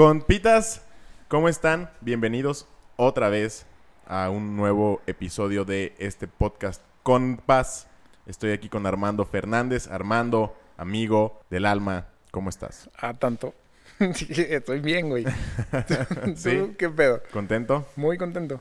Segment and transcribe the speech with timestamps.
[0.00, 0.82] Compitas,
[1.26, 1.88] ¿cómo están?
[2.02, 3.64] Bienvenidos otra vez
[4.06, 7.86] a un nuevo episodio de este podcast Compas.
[8.26, 9.88] Estoy aquí con Armando Fernández.
[9.88, 12.90] Armando, amigo del alma, ¿cómo estás?
[12.98, 13.54] Ah, tanto.
[14.14, 15.24] Sí, Estoy bien, güey.
[16.26, 16.74] ¿Tú Sí.
[16.78, 17.22] qué pedo?
[17.32, 17.86] ¿Contento?
[17.96, 18.60] Muy contento.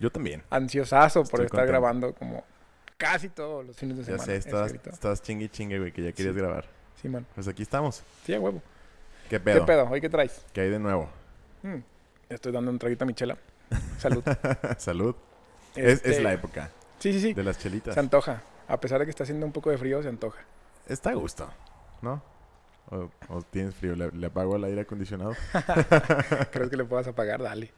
[0.00, 0.42] Yo también.
[0.50, 1.70] Ansiosazo por Estoy estar contento.
[1.70, 2.44] grabando como
[2.96, 4.24] casi todos los fines de Ya semana.
[4.24, 4.90] sé, he estabas, escrito.
[4.90, 6.40] estabas chingue chingue, güey, que ya querías Sí.
[6.40, 6.64] grabar.
[7.00, 7.24] Sí, man.
[7.36, 8.02] Pues aquí estamos.
[8.26, 8.60] Sí, a huevo.
[9.28, 9.60] ¿Qué pedo?
[9.60, 9.88] ¿Qué pedo?
[9.90, 10.44] ¿Hoy qué traes?
[10.52, 11.08] ¿Qué hay de nuevo?
[11.62, 11.76] Mm,
[12.28, 13.36] Estoy dando un traguito a mi chela.
[13.98, 14.22] Salud.
[14.78, 15.14] Salud.
[15.76, 17.34] Es, Este, es la época Sí, sí, sí.
[17.34, 17.94] de las chelitas.
[17.94, 18.42] Se antoja.
[18.66, 20.40] A pesar de que está haciendo un poco de frío, se antoja.
[20.86, 21.48] Está a gusto,
[22.02, 22.22] ¿no?
[22.90, 25.32] O, o tienes frío, ¿Le, le apago el aire acondicionado.
[26.50, 27.42] ¿Crees que le puedas apagar?
[27.42, 27.70] Dale.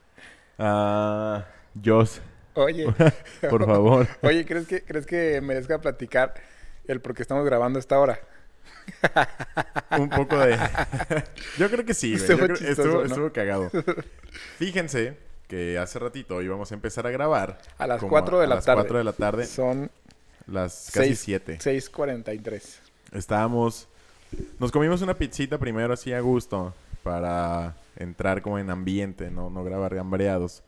[0.58, 1.44] Ah,
[1.84, 2.20] Joss,
[2.55, 2.86] Oye.
[3.50, 4.06] por favor.
[4.22, 6.34] Oye, ¿crees que, ¿crees que merezca platicar
[6.86, 8.19] el por qué estamos grabando esta hora?
[9.98, 10.56] Un poco de...
[11.59, 12.20] Yo creo que sí, güey.
[12.23, 13.06] Estuvo Yo creo- chistoso, estuvo, ¿no?
[13.06, 13.70] estuvo cagado.
[14.59, 15.16] Fíjense
[15.48, 17.58] que hace ratito íbamos a empezar a grabar.
[17.78, 18.83] A las como 4 de a la las tarde.
[18.83, 19.91] 4 de la tarde, Son
[20.47, 21.20] las casi Seis.
[21.20, 21.58] 7.
[21.61, 22.78] 6.43.
[23.12, 23.88] Estábamos...
[24.61, 26.72] Nos comimos una pizzita primero así a gusto
[27.03, 30.62] para entrar como en ambiente, no, no grabar gambreados.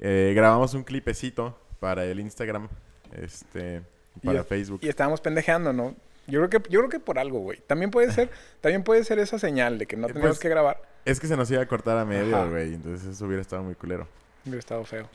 [0.00, 2.68] Eh, grabamos un clipecito para el Instagram,
[3.20, 3.82] este,
[4.22, 4.80] para Y- Facebook.
[4.84, 5.96] Y estábamos pendejeando, ¿no?
[6.28, 7.58] Yo creo que, yo creo que por algo, güey.
[7.66, 10.48] También puede ser, también puede ser esa señal de que no Eh, tenemos pues, que
[10.48, 10.80] grabar.
[11.04, 13.74] Es que se nos iba a cortar a medio, güey, entonces eso hubiera estado muy
[13.74, 14.06] culero.
[14.44, 15.08] Hubiera estado feo.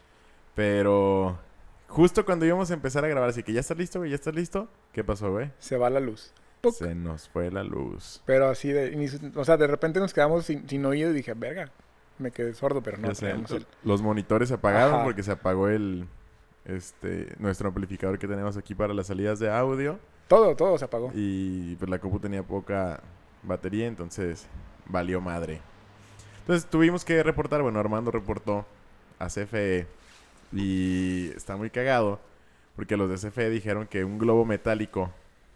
[0.55, 1.38] Pero
[1.88, 4.33] justo cuando íbamos a empezar a grabar, así que ya estás listo, güey, ya estás
[4.36, 4.67] listo.
[4.92, 5.52] ¿Qué pasó, güey?
[5.59, 6.33] Se va la luz.
[6.61, 6.73] Puc.
[6.73, 8.22] Se nos fue la luz.
[8.25, 11.70] Pero así de, o sea, de repente nos quedamos sin, sin oído y dije, verga,
[12.17, 13.66] me quedé sordo, pero no sé, el...
[13.83, 15.03] Los monitores se apagaron Ajá.
[15.03, 16.08] porque se apagó el
[16.66, 21.12] este nuestro amplificador que tenemos aquí para las salidas de audio Todo, todo se apagó.
[21.14, 23.02] y pues la compu tenía poca
[23.44, 24.48] batería, entonces
[24.86, 25.62] valió madre.
[26.40, 28.66] Entonces tuvimos que reportar, bueno, Armando reportó
[29.20, 29.88] a CFE
[30.52, 32.20] y está muy cagado
[32.76, 35.12] porque los de CFE dijeron que un globo metálico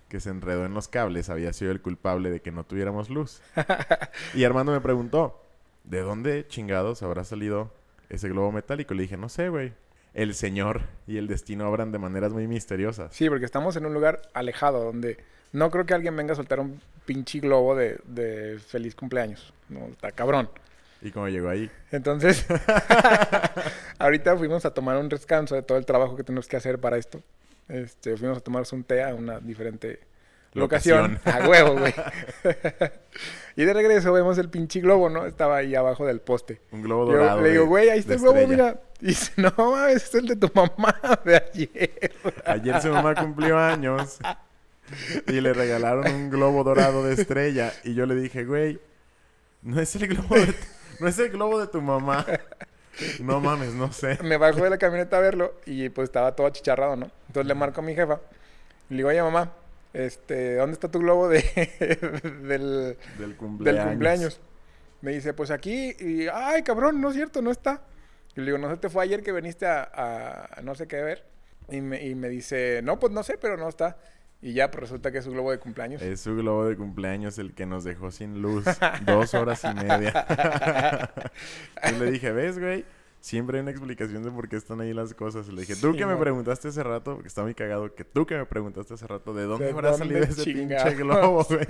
[0.07, 3.41] que se enredó en los cables había sido el culpable de que no tuviéramos luz.
[4.33, 5.41] y Armando me preguntó,
[5.83, 7.71] ¿de dónde chingados habrá salido
[8.09, 8.93] ese globo metálico?
[8.93, 9.73] Le dije, no sé, güey.
[10.13, 13.13] El Señor y el destino obran de maneras muy misteriosas.
[13.13, 15.17] Sí, porque estamos en un lugar alejado donde
[15.53, 19.53] no creo que alguien venga a soltar un pinche globo de, de feliz cumpleaños.
[19.69, 20.49] No, está cabrón.
[21.01, 22.45] Y como llegó ahí, Entonces,
[23.99, 26.97] ahorita fuimos a tomar un descanso de todo el trabajo que tenemos que hacer para
[26.97, 27.21] esto.
[27.69, 29.99] Este, fuimos a tomarnos un té a una diferente
[30.57, 31.13] locación.
[31.13, 31.43] Locación.
[31.43, 31.93] A huevo, güey.
[33.55, 35.25] y de regreso vemos el pinche globo, ¿no?
[35.25, 36.61] Estaba ahí abajo del poste.
[36.71, 37.41] un globo Yo dorado.
[37.41, 38.79] le digo, güey, ahí está el globo, mira.
[38.99, 42.11] Y dice, no, mames, es el de tu mamá de ayer.
[42.45, 44.17] Ayer su mamá cumplió años
[45.27, 47.73] y le regalaron un globo dorado de estrella.
[47.83, 48.79] Y yo le dije, güey,
[49.61, 50.53] no es el globo de,
[50.99, 52.25] no es el globo de tu mamá.
[53.19, 54.17] No mames, no sé.
[54.23, 57.11] Me bajo de la camioneta a verlo y pues estaba todo achicharrado, ¿no?
[57.27, 58.19] Entonces le marco a mi jefa
[58.89, 59.51] le digo, oye mamá,
[60.05, 61.41] este, ¿dónde está tu globo de
[62.43, 63.83] del, Del cumpleaños.
[63.83, 64.41] del cumpleaños?
[65.01, 67.81] Me dice, pues aquí, y ay cabrón, no es cierto, no está.
[68.35, 69.89] Y le digo, ¿no se te fue ayer que viniste a,
[70.55, 71.25] a no sé qué ver?
[71.69, 73.97] Y me, y me dice, no, pues no sé, pero no está.
[74.39, 76.01] Y ya, pues resulta que es su globo de cumpleaños.
[76.01, 78.65] Es su globo de cumpleaños el que nos dejó sin luz
[79.05, 81.11] dos horas y media.
[81.89, 82.85] y le dije, ¿ves, güey?
[83.27, 85.49] Siempre hay una explicación de por qué están ahí las cosas.
[85.49, 88.25] Le dije, tú Sí, que me preguntaste hace rato, porque está muy cagado, que tú
[88.25, 91.67] que me preguntaste hace rato, ¿de dónde ¿De habrá dónde salido ese pinche globo, güey?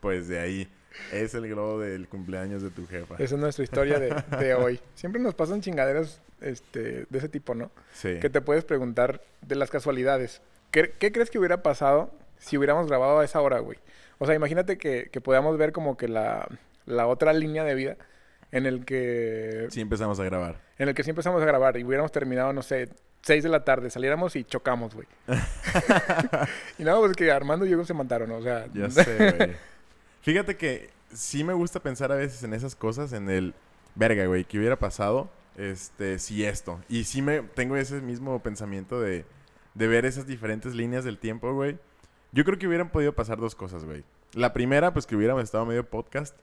[0.00, 0.68] Pues de ahí.
[1.12, 3.14] Es el globo del cumpleaños de tu jefa.
[3.20, 4.80] Esa es nuestra historia de, de hoy.
[4.96, 7.70] Siempre nos pasan chingaderas este, de ese tipo, ¿no?
[7.92, 8.18] Sí.
[8.18, 10.42] que te puedes preguntar de las casualidades.
[10.72, 13.78] ¿Qué, qué crees que hubiera pasado si hubiéramos grabado a esa hora, güey?
[14.18, 16.48] O sea, imagínate que, que podamos ver como que la,
[16.84, 17.96] la otra línea de vida
[18.52, 20.60] en el que Sí empezamos a grabar.
[20.78, 22.88] en el que sí empezamos a grabar y hubiéramos terminado, no sé,
[23.22, 25.06] 6 de la tarde, saliéramos y chocamos, güey.
[26.78, 29.52] y nada, pues que Armando y yo se mataron, o sea, Ya sé, güey.
[30.22, 33.54] Fíjate que sí me gusta pensar a veces en esas cosas, en el
[33.94, 35.28] verga, güey, ¿qué hubiera pasado?
[35.56, 36.80] Este, si esto.
[36.88, 39.24] Y sí me tengo ese mismo pensamiento de,
[39.74, 41.78] de ver esas diferentes líneas del tiempo, güey.
[42.32, 44.04] Yo creo que hubieran podido pasar dos cosas, güey.
[44.34, 46.36] La primera, pues que hubiéramos estado medio podcast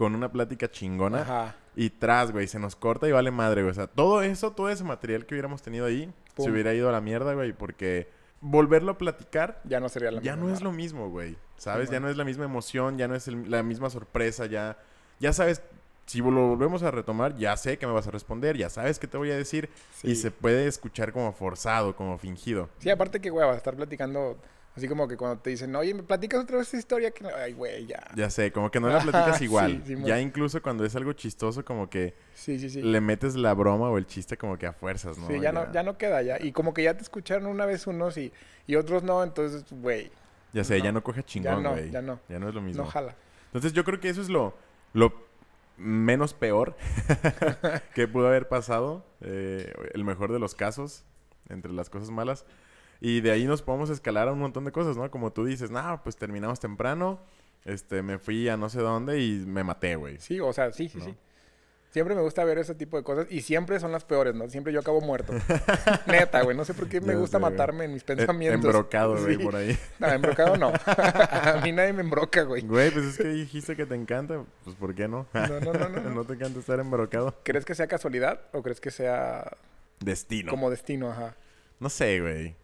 [0.00, 1.20] con una plática chingona.
[1.20, 1.56] Ajá.
[1.76, 3.70] Y tras, güey, se nos corta y vale madre, güey.
[3.70, 6.46] O sea, todo eso, todo ese material que hubiéramos tenido ahí, Pum.
[6.46, 8.08] se hubiera ido a la mierda, güey, porque
[8.40, 11.36] volverlo a platicar Ya no sería la ya misma no es lo mismo, güey.
[11.58, 11.90] ¿Sabes?
[11.90, 14.78] Sí, ya no es la misma emoción, ya no es el- la misma sorpresa, ya...
[15.18, 15.60] Ya sabes,
[16.06, 19.06] si lo volvemos a retomar, ya sé que me vas a responder, ya sabes qué
[19.06, 19.68] te voy a decir.
[20.02, 22.70] Y se puede escuchar como forzado, como fingido.
[22.78, 24.38] Sí, aparte que, güey, vas a estar platicando
[24.76, 27.10] Así como que cuando te dicen, oye, ¿me platicas otra vez esta historia?
[27.10, 27.26] Que...
[27.26, 28.06] Ay, güey, ya.
[28.14, 29.82] Ya sé, como que no la platicas igual.
[29.84, 32.80] sí, ya incluso cuando es algo chistoso, como que Sí, sí, sí.
[32.80, 35.26] le metes la broma o el chiste como que a fuerzas, ¿no?
[35.26, 36.40] Sí, ya no, ya no queda ya.
[36.40, 38.32] Y como que ya te escucharon una vez unos y,
[38.68, 40.10] y otros no, entonces, güey,
[40.52, 41.02] Ya sé, ya no.
[41.02, 41.90] coge ya chingón, no, güey.
[41.90, 42.20] ya no.
[42.28, 42.84] Ya no es lo mismo.
[42.84, 43.16] No jala.
[43.46, 44.54] Entonces yo creo que eso es lo,
[44.92, 45.12] lo
[45.76, 46.76] menos peor
[47.94, 49.04] que pudo haber pasado.
[49.20, 51.04] eh, el mejor de los casos,
[51.48, 52.44] entre las cosas malas.
[53.00, 55.10] Y de ahí nos podemos escalar a un montón de cosas, ¿no?
[55.10, 57.20] Como tú dices, no, pues terminamos temprano.
[57.64, 60.18] Este, me fui a no sé dónde y me maté, güey.
[60.18, 61.04] Sí, o sea, sí, sí, No.
[61.06, 61.14] sí.
[61.92, 64.48] Siempre me gusta ver ese tipo de cosas y siempre son las peores, ¿no?
[64.48, 65.32] Siempre yo acabo muerto.
[66.06, 66.56] Neta, güey.
[66.56, 67.50] No sé por qué me Ya gusta sé, güey.
[67.52, 68.64] matarme en mis Eh, pensamientos.
[68.64, 69.42] Embrocado, güey, Sí.
[69.42, 69.76] por ahí.
[69.98, 70.72] No, embrocado no.
[70.86, 72.62] a mí nadie me embroca, güey.
[72.62, 74.44] Güey, pues es que dijiste que te encanta.
[74.62, 75.08] Pues, ¿por qué?
[75.08, 76.10] No, no, no, no, no.
[76.10, 77.34] ¿No te encanta estar embrocado?
[77.42, 79.50] ¿Crees que sea casualidad o crees que sea
[79.98, 80.48] Destino.
[80.50, 81.10] como destino?
[81.10, 81.34] Ajá.
[81.80, 82.54] No sé, güey.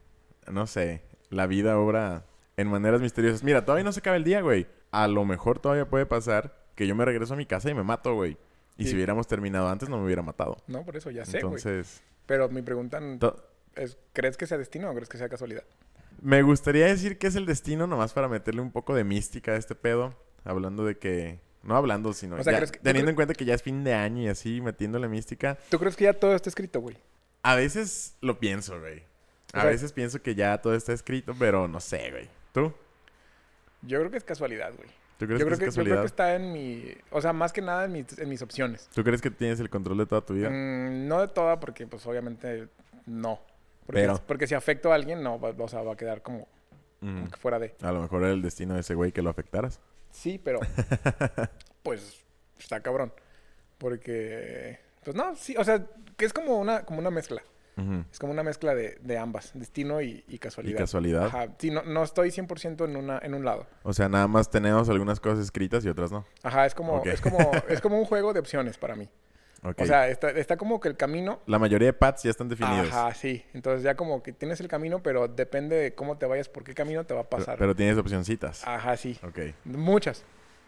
[0.50, 1.02] No sé.
[1.31, 2.25] La vida obra
[2.56, 3.43] en maneras misteriosas.
[3.43, 4.66] Mira, todavía no se acaba el día, güey.
[4.90, 7.82] A lo mejor todavía puede pasar que yo me regreso a mi casa y me
[7.82, 8.37] mato, güey.
[8.78, 8.90] Y Sí.
[8.90, 10.58] si hubiéramos terminado antes, no me hubiera matado.
[10.66, 11.44] No, por eso ya sé, güey.
[11.56, 13.00] Entonces, Pero mi pregunta
[13.76, 15.64] es, ¿crees que sea destino o crees que sea casualidad?
[16.22, 19.56] me gustaría decir que es el destino, nomás para meterle un poco de mística a
[19.56, 20.14] este pedo.
[20.44, 21.40] Hablando de que...
[21.62, 23.62] No hablando, sino O sea, ya ¿crees que- tú teniendo en cuenta que ya es
[23.62, 25.58] fin de año y así, metiéndole mística.
[25.69, 26.96] ¿Tú crees que ya todo está escrito, güey?
[27.43, 29.02] A veces lo pienso, güey.
[29.56, 32.29] A sea- veces pienso que ya todo está escrito, pero no sé, güey.
[32.53, 32.73] ¿Tú?
[33.82, 34.88] Yo creo que es casualidad, güey.
[35.19, 36.00] ¿Tú crees Yo que creo es que, yo creo casualidad?
[36.03, 36.94] que está en mi...
[37.11, 38.88] O sea, más que nada en mis, en mis opciones.
[38.94, 40.50] ¿Tú crees que tienes el control de toda tu vida?
[40.50, 42.69] Mm, no de toda, porque pues obviamente
[43.06, 43.41] no.
[43.87, 46.47] Porque, Pero- porque si afecto a alguien, no, va, o sea, va a quedar como,
[47.00, 47.75] que fuera de...
[47.82, 49.81] A lo mejor era el destino de ese güey que lo afectaras.
[50.11, 50.61] Sí, pero
[51.82, 52.23] pues
[52.58, 53.12] está cabrón.
[53.79, 55.85] Porque, pues no, sí, o sea,
[56.17, 57.43] que es como una, como una mezcla.
[58.11, 60.78] Es como una mezcla de, de ambas, destino y, y Y casualidad.
[60.78, 61.26] casualidad.
[61.26, 63.67] Ajá, sí, no, no estoy 100% en, una, en un lado.
[63.82, 66.25] O sea, nada más tenemos algunas cosas escritas y otras no.
[66.43, 67.38] Ajá, es como, es como,
[67.69, 69.08] es como un juego de opciones para mí.
[69.76, 72.88] O sea, está, está como que el camino la mayoría de paths ya están definidos.
[72.88, 73.43] Ajá, sí.
[73.52, 76.72] Entonces ya como que tienes el camino, pero depende de cómo te vayas, por qué
[76.72, 77.58] camino te va a pero, pasar.
[77.58, 78.67] pero tienes opcioncitas.
[78.67, 79.19] Ajá, sí.
[79.26, 79.38] Ok.
[79.64, 80.25] Muchas.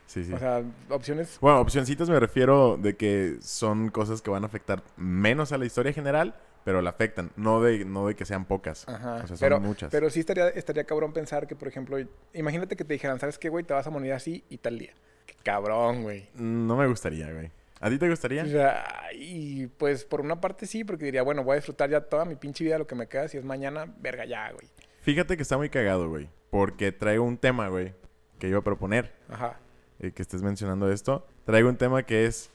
[0.06, 0.32] Sí, sí.
[0.32, 1.38] O sea, opciones.
[1.40, 5.66] bueno, opcioncitas me refiero de que son cosas que van a afectar menos a la
[5.66, 6.34] historia general,
[6.68, 7.30] pero la afectan.
[7.34, 8.86] No de, no de que sean pocas.
[8.86, 9.14] Ajá.
[9.14, 9.90] O sea, son pero, muchas.
[9.90, 11.96] pero sí estaría, estaría cabrón pensar que, por ejemplo,
[12.34, 13.64] imagínate que te dijeran, ¿sabes qué, güey?
[13.64, 14.92] Te vas a morir así y tal día.
[15.24, 16.28] Qué cabrón, güey.
[16.34, 17.50] No me gustaría, güey.
[17.80, 18.42] ¿A ti te gustaría?
[18.42, 18.84] O sea,
[19.14, 22.34] y pues por una parte sí, porque diría, bueno, voy a disfrutar ya toda mi
[22.34, 23.28] pinche vida, lo que me queda.
[23.28, 24.68] Si es mañana, verga ya, güey.
[25.00, 26.28] Fíjate que está muy cagado, güey.
[26.50, 27.94] Porque traigo un tema, güey,
[28.38, 29.14] que iba a proponer.
[29.30, 29.58] Ajá.
[30.00, 31.26] eh, que estés mencionando esto.
[31.46, 32.50] Traigo un tema que es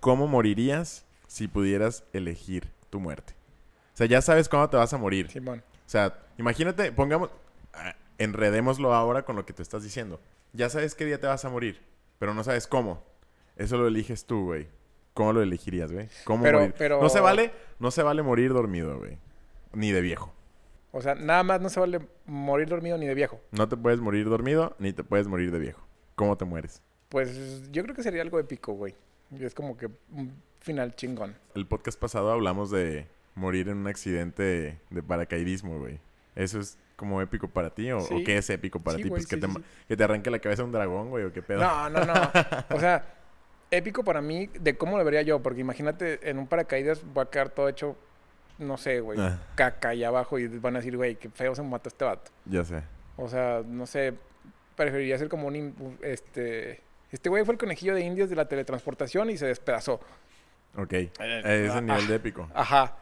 [0.00, 3.37] ¿cómo morirías si pudieras elegir tu muerte?
[3.98, 5.28] O sea, ya sabes cuándo te vas a morir.
[5.28, 5.58] Simón.
[5.58, 7.30] O sea, imagínate, pongamos,
[7.74, 10.20] ah, enredémoslo ahora con lo que te estás diciendo.
[10.52, 11.82] Ya sabes qué día te vas a morir,
[12.20, 13.02] pero no sabes cómo.
[13.56, 14.68] Eso lo eliges tú, güey.
[15.14, 16.08] ¿Cómo lo elegirías, güey?
[16.22, 16.74] ¿Cómo Pero- morir?
[16.78, 17.50] pero- No se vale,
[17.80, 19.18] no se vale morir dormido, güey.
[19.72, 20.32] Ni de viejo.
[20.92, 23.40] O sea, nada más no se vale morir dormido ni de viejo.
[23.50, 25.84] No te puedes morir dormido, ni te puedes morir de viejo.
[26.14, 26.82] ¿Cómo te mueres?
[27.08, 28.94] Pues yo creo que sería algo épico, güey.
[29.40, 31.34] Es como que un final chingón.
[31.56, 33.08] El podcast pasado hablamos de
[33.38, 36.00] morir en un accidente de paracaidismo, güey.
[36.34, 39.08] ¿Eso es como épico para ti o, qué es épico para Sí, ti?
[39.08, 39.46] Pues que, te,
[39.96, 41.60] que arranque la cabeza un dragón, güey, o qué pedo.
[41.60, 42.14] No, no, no.
[42.70, 43.04] O sea,
[43.70, 45.40] épico para mí de cómo lo vería yo.
[45.40, 47.96] Porque imagínate, en un paracaídas va a quedar todo hecho,
[48.58, 49.38] no sé, güey, Ah.
[49.54, 50.38] caca ahí abajo.
[50.38, 52.30] Y van a decir, güey, qué feo se mató este vato.
[52.44, 52.82] Ya sé.
[53.16, 54.14] O sea, no sé,
[54.76, 55.98] preferiría ser como un...
[56.02, 56.82] Este...
[57.10, 59.98] Este güey fue el conejillo de indias de la teletransportación y se despedazó.
[60.76, 60.92] Ok.
[60.92, 62.08] Eh, es ah, el nivel ah.
[62.08, 62.48] de épico.
[62.52, 62.96] Ajá.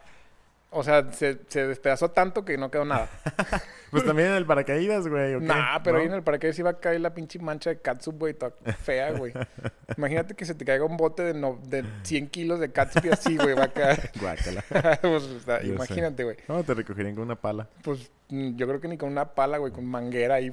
[0.69, 3.09] O sea, se, se despedazó tanto que no quedó nada.
[3.89, 5.35] Pues también en el paracaídas, güey.
[5.35, 5.45] ¿o qué?
[5.45, 6.01] Nah, pero ¿No?
[6.01, 8.51] ahí en el paracaídas iba a caer la pinche mancha de catsup, güey, toda
[8.83, 9.33] fea, güey.
[9.97, 13.09] Imagínate que se te caiga un bote de, no- de 100 kilos de catsup y
[13.09, 14.11] así, güey, va a caer.
[14.19, 14.63] Guácala.
[15.01, 15.67] Pues, o sea, sé.
[15.67, 16.35] imagínate, güey.
[16.47, 17.69] No, te recogerían con una pala.
[17.83, 20.51] Pues mm, yo creo que ni con una pala, güey, con manguera ahí.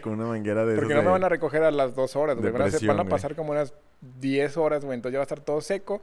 [0.00, 2.52] con una manguera de Porque no me van a recoger a las dos horas, güey.
[2.52, 4.94] Van a, pasar como unas 10 horas, güey.
[4.94, 6.00] Entonces ya va a estar todo seco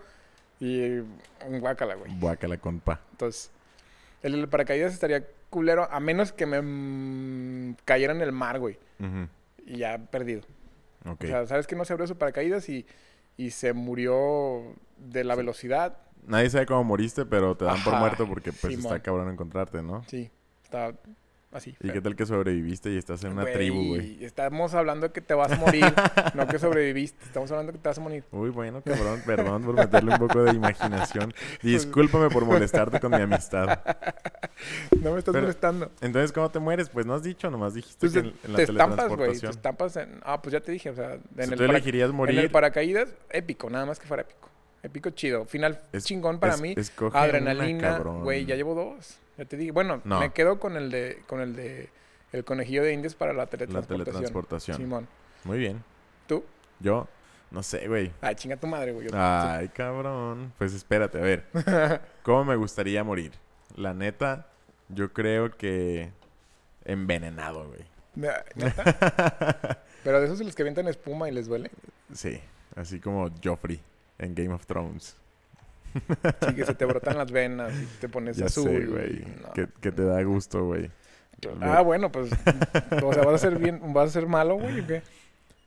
[0.59, 2.17] y un guácala, güey.
[2.19, 3.01] Guácala con pa.
[3.11, 3.51] Entonces,
[4.21, 8.77] el, paracaídas estaría culero a menos que me mm, cayera en el mar, güey.
[9.65, 10.41] Y ya perdido.
[11.05, 12.85] O sea, sabes que no se abrió su paracaídas y,
[13.37, 14.63] y se murió
[14.97, 15.97] de la velocidad.
[16.25, 18.93] Nadie sabe cómo moriste, pero te dan por muerto porque pues Simón.
[18.93, 20.03] está cabrón encontrarte, ¿no?
[20.07, 20.31] Sí,
[20.63, 20.93] está
[21.55, 21.69] Así.
[21.69, 21.93] ¿Y feo.
[21.93, 24.23] qué tal que sobreviviste y estás en una tribu, güey?
[24.25, 25.85] Estamos hablando de que te vas a morir,
[26.33, 27.23] no que sobreviviste.
[27.23, 28.25] Estamos hablando que te vas a morir.
[28.31, 31.33] Uy, bueno, cabrón, perdón por meterle un poco de imaginación.
[31.63, 33.79] Discúlpame por molestarte con mi amistad.
[35.01, 35.91] No me estás Pero- molestando.
[36.01, 36.89] Entonces, ¿cómo te mueres?
[36.89, 39.37] Pues no has dicho, nomás dijiste Pues que en, en la te estampas, güey.
[39.37, 40.19] Te estampas en...
[40.23, 43.69] Ah, pues ya te dije, o sea, en, Si el, tú en el paracaídas, épico,
[43.69, 44.49] nada más que fuera épico.
[44.81, 45.45] Épico chido.
[45.45, 46.73] Final Es- chingón para es- mí.
[46.73, 49.17] una, Adrenalina, güey, ya llevo dos.
[49.37, 49.71] Ya te dije.
[49.71, 50.19] Bueno, No.
[50.19, 51.89] me quedo con el de con el de
[52.31, 54.05] el conejillo de indias para la teletransportación.
[54.05, 54.77] teletransportación.
[54.77, 55.07] Simón.
[55.43, 55.83] Muy bien.
[56.27, 56.43] ¿Tú?
[56.79, 57.07] Yo,
[57.51, 58.11] no sé, güey.
[58.21, 59.07] Ay, chinga tu madre, güey.
[59.13, 60.51] Ay, cabrón.
[60.57, 61.45] Pues espérate, a ver.
[62.23, 63.31] ¿Cómo me gustaría morir?
[63.75, 64.47] La neta,
[64.89, 66.11] yo creo que
[66.83, 67.85] envenenado, güey.
[70.03, 71.71] Pero de esos de los que avientan espuma y les duele.
[72.13, 72.39] Sí,
[72.75, 73.79] así como Joffrey
[74.19, 75.17] en Game of Thrones.
[76.47, 78.69] Sí, que se te brotan las venas y te pones Ya azul.
[78.69, 79.25] sé, güey.
[79.43, 79.53] no.
[79.53, 80.91] Que, que te da gusto, güey.
[81.61, 82.31] Ah, bueno, pues.
[83.03, 85.03] o sea, vas a ser bien, vas a ser malo, güey, ¿o qué?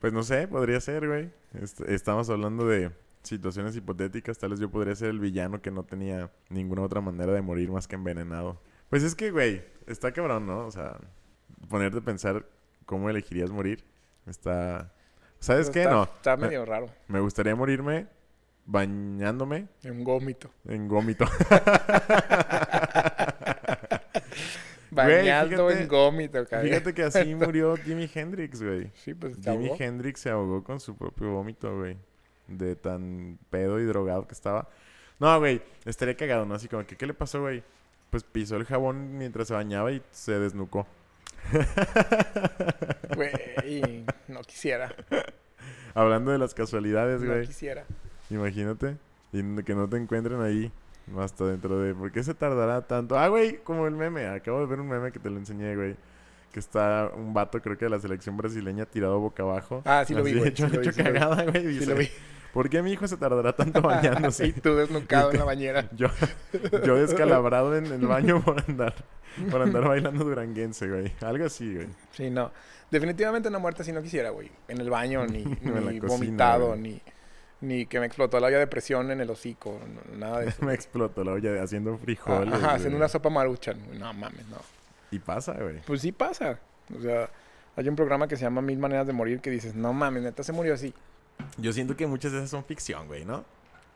[0.01, 1.31] Pues no sé, podría ser, güey.
[1.61, 2.91] Est- estamos hablando de
[3.23, 4.39] situaciones hipotéticas.
[4.39, 7.71] Tal vez yo podría ser el villano que no tenía ninguna otra manera de morir
[7.71, 8.61] más que envenenado.
[8.91, 10.67] Pues es que, güey, está cabrón, ¿no?
[10.67, 10.97] O sea,
[11.69, 12.47] ponerte a pensar
[12.87, 13.85] cómo elegirías morir.
[14.27, 14.93] Está...
[15.41, 15.81] ¿Sabes qué?
[15.83, 16.03] Está- No.
[16.05, 16.87] Está Me- medio raro.
[17.07, 18.07] Me gustaría morirme
[18.69, 20.51] bañándome Un gómito.
[20.69, 21.25] en gómito.
[24.91, 26.69] Fíjate- en gómito, cabrón.
[26.69, 28.91] Fíjate que así murió Jimi Hendrix, güey.
[28.95, 29.77] Sí, pues se Jimi ahogó.
[29.83, 31.97] Hendrix se ahogó con su propio vómito, güey.
[32.47, 34.69] De tan pedo y drogado que estaba.
[35.19, 36.55] No, güey, estaría cagado, ¿no?
[36.55, 37.63] Así como que, ¿qué le pasó, güey?
[38.11, 40.87] Pues pisó el jabón mientras se bañaba y se desnucó.
[43.15, 44.95] Güey, no quisiera.
[45.95, 47.47] Hablando de las casualidades, No güey.
[47.47, 47.85] quisiera.
[48.31, 48.97] Imagínate.
[49.33, 50.71] Y que no te encuentren ahí.
[51.19, 51.95] Hasta dentro de...
[51.95, 53.19] ¿Por qué se tardará tanto?
[53.19, 54.27] Ah, güey, como el meme.
[54.27, 55.97] Acabo de ver un meme que te lo enseñé, güey.
[56.53, 59.83] Que está un vato, creo que de la selección brasileña, tirado boca abajo.
[59.85, 61.03] Ah, sí lo vi, güey, Hecho, sí lo hecho vi.
[61.03, 61.63] cagada, güey.
[61.63, 62.09] Sí dice, lo vi.
[62.53, 64.47] ¿Por qué mi hijo se tardará tanto bañándose?
[64.47, 65.89] y tú desnucado en la bañera.
[65.95, 66.09] Yo,
[66.85, 68.95] yo descalabrado en el baño por andar,
[69.51, 71.13] por andar bailando duranguense, güey.
[71.21, 71.89] Algo así, güey.
[72.13, 72.51] Sí, no.
[72.91, 74.51] Definitivamente una muerte si no quisiera, güey.
[74.67, 75.45] En el baño, ni,
[76.01, 76.81] cocina, vomitado, güey.
[76.81, 77.03] ni,
[77.61, 79.81] ni que me explotó la olla de presión en el hocico.
[80.11, 80.65] no- nada de eso.
[80.65, 82.55] Me explotó la olla haciendo frijoles.
[82.55, 83.79] Ajá, haciendo una sopa maruchan.
[83.99, 84.59] No mames, no.
[85.11, 85.81] Y pasa, güey.
[85.87, 86.59] Pues sí pasa.
[86.97, 87.29] O sea,
[87.77, 90.43] hay un programa que se llama Mil Maneras de Morir que dices, no mames, neta
[90.43, 90.93] se murió así.
[91.57, 93.45] Yo siento que muchas de esas son ficción, güey, ¿no?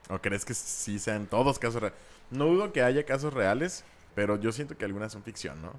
[0.08, 1.98] ¿O crees que sí sean todos casos reales?
[2.30, 5.72] No dudo que haya casos reales, pero yo siento que algunas son ficción, ¿no?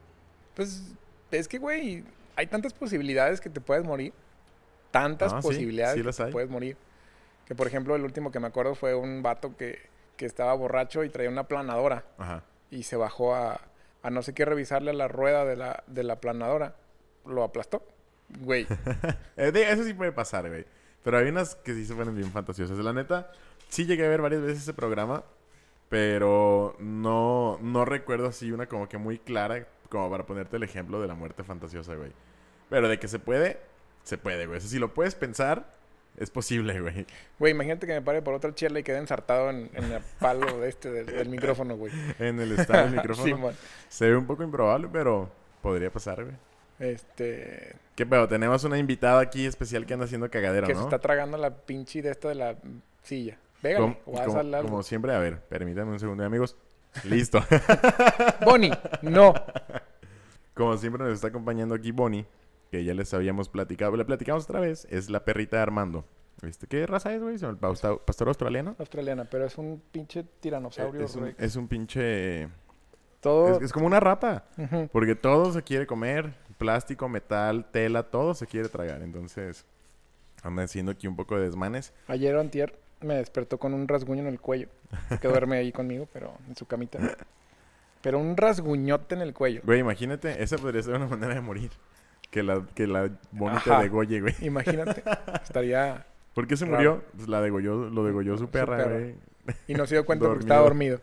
[0.56, 0.84] Pues
[1.32, 2.04] es que, güey,
[2.36, 4.13] hay tantas posibilidades que te puedes morir.
[4.92, 6.78] Tantas Ah, sí, posibilidades sí que las te puedes morir.
[7.46, 9.80] Que, por ejemplo, el último que me acuerdo fue un vato que,
[10.18, 12.06] que estaba borracho y traía una planadora.
[12.18, 12.44] Ajá.
[12.72, 13.62] y se bajó a,
[14.02, 16.76] a no sé qué revisarle a la rueda de la, de la planadora.
[17.26, 17.84] Lo aplastó.
[18.40, 18.68] Güey.
[19.38, 20.66] Eh, eso sí puede pasar, güey.
[21.04, 22.78] Pero hay unas que sí se ponen bien fantasiosas.
[22.78, 23.32] La neta,
[23.70, 25.24] sí llegué a ver varias veces ese programa,
[25.90, 31.02] pero no, no recuerdo así una como que muy clara como para ponerte el ejemplo
[31.02, 32.12] de la muerte fantasiosa, güey.
[32.70, 33.60] Pero de que se puede,
[34.04, 34.58] se puede, güey.
[34.58, 35.76] O sea, si lo puedes pensar,
[36.17, 37.05] es posible, güey.
[37.39, 40.60] Güey, imagínate que me pare por otra chela y quede ensartado en, en el palo
[40.60, 41.91] de este del, del micrófono, güey.
[42.20, 43.51] En el estado del micrófono.
[43.89, 45.29] Se ve un poco improbable, pero
[45.62, 46.36] podría pasar, güey.
[46.79, 47.75] Este.
[47.96, 48.27] ¿Qué pedo?
[48.27, 50.79] Tenemos una invitada aquí especial que anda haciendo cagadero, Que ¿no?
[50.79, 52.55] se está tragando la pinche de esta de la
[53.03, 53.38] silla.
[53.62, 53.96] Pégale.
[54.03, 56.58] Como, O haz como- como siempre, a ver, permítanme un segundo, amigos.
[57.05, 57.43] Listo.
[58.46, 59.34] Bonnie, no.
[60.53, 62.25] Como siempre nos está acompañando aquí Bonnie,
[62.74, 63.96] que ya les habíamos platicado.
[63.96, 64.88] Le platicamos otra vez.
[64.89, 66.06] Es la perrita de Armando.
[66.42, 67.36] ¿Viste qué raza es, güey?
[67.36, 68.75] ¿El pausta- pastor australiano?
[68.80, 71.06] Australiana, pero es un pinche tiranosaurio.
[71.06, 71.39] es, un, rex.
[71.39, 72.50] es un pinche...
[73.22, 73.58] Todo.
[73.58, 74.46] Es, es como una rata.
[74.92, 76.34] Porque todo se quiere comer.
[76.58, 79.03] Plástico, metal, tela, todo se quiere tragar.
[79.03, 79.65] Entonces,
[80.42, 81.94] anda haciendo aquí un poco de desmanes.
[82.08, 84.70] Ayer o antier me despertó con un rasguño en el cuello.
[85.22, 86.98] Que duerme ahí conmigo, pero en su camita.
[88.01, 89.62] Pero un rasguñote en el cuello.
[89.63, 91.72] Güey, imagínate, esa podría ser una manera de morir.
[92.34, 94.34] Que la, que la Bonnie te degolle, güey.
[94.42, 95.04] Imagínate.
[95.44, 96.04] Estaría...
[96.34, 96.78] ¿Por qué se Raro.
[96.78, 97.04] murió?
[97.16, 99.16] Pues la degolló, lo degolló su perra, güey.
[99.68, 101.00] Y no se dio cuenta porque estaba dormido.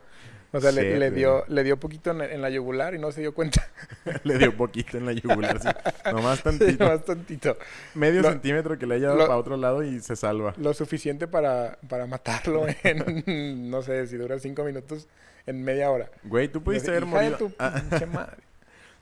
[0.53, 3.21] O sea, le, le dio, le dio poquito en, en la yugular y no se
[3.21, 3.65] dio cuenta.
[4.25, 5.69] Le dio poquito en la yugular, sí.
[6.13, 6.85] Nomás tantito.
[6.85, 7.57] Más tantito.
[7.95, 10.53] Medio Lo- centímetro que le haya dado lo- para otro lado y se salva.
[10.57, 15.07] Lo suficiente para, para matarlo en, no sé, si dura cinco minutos,
[15.47, 16.11] en media hora.
[16.25, 17.37] Güey, tú pudiste haber de morido.
[17.37, 17.81] tu Ah,
[18.13, 18.39] madre.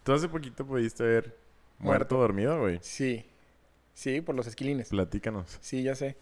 [0.03, 1.35] tú hace poquito pudiste haber
[1.79, 2.79] muerto, dormido, güey.
[2.83, 3.27] Sí.
[3.95, 4.89] Sí, por los esquilines.
[4.91, 5.59] Platícanos.
[5.61, 6.17] Sí, ya sé.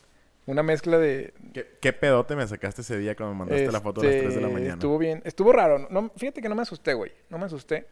[0.47, 1.35] Una mezcla de...
[1.53, 4.35] ¿Qué, qué pedote me sacaste ese día cuando me mandaste la foto a las 3
[4.35, 4.75] de la este, mañana?
[4.75, 5.21] Estuvo bien.
[5.25, 5.89] Estuvo raro.
[5.91, 7.13] No, fíjate que no me asusté, güey.
[7.29, 7.87] No me asusté.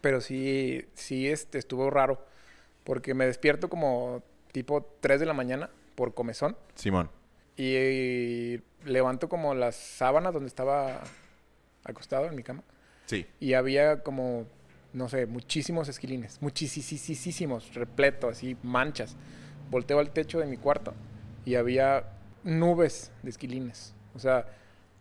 [0.00, 2.24] Pero sí, sí este, estuvo raro.
[2.84, 4.22] Porque me despierto como
[4.52, 6.56] tipo 3 de la mañana por comezón.
[6.74, 7.10] Simón.
[7.56, 11.02] Y, levanto como las sábanas donde estaba
[11.84, 12.62] acostado en mi cama.
[13.06, 13.26] Sí.
[13.40, 14.46] Y había como,
[14.98, 16.40] no sé, muchísimos esquilines.
[16.42, 19.16] Muchísimos, repleto, así, manchas.
[19.70, 20.92] Volteo al techo de mi cuarto
[21.44, 22.04] y había
[22.44, 23.94] nubes de esquilines.
[24.14, 24.46] O sea,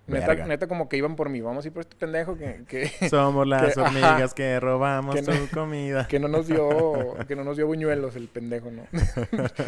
[0.08, 1.42] neta, neta como que iban por mí.
[1.42, 3.90] Vamos a ir por este pendejo que, que, Somos las que- ajá.
[3.90, 6.08] hormigas que robamos Que no- tu comida.
[6.08, 8.84] que no nos dio que no nos dio buñuelos el pendejo, ¿no?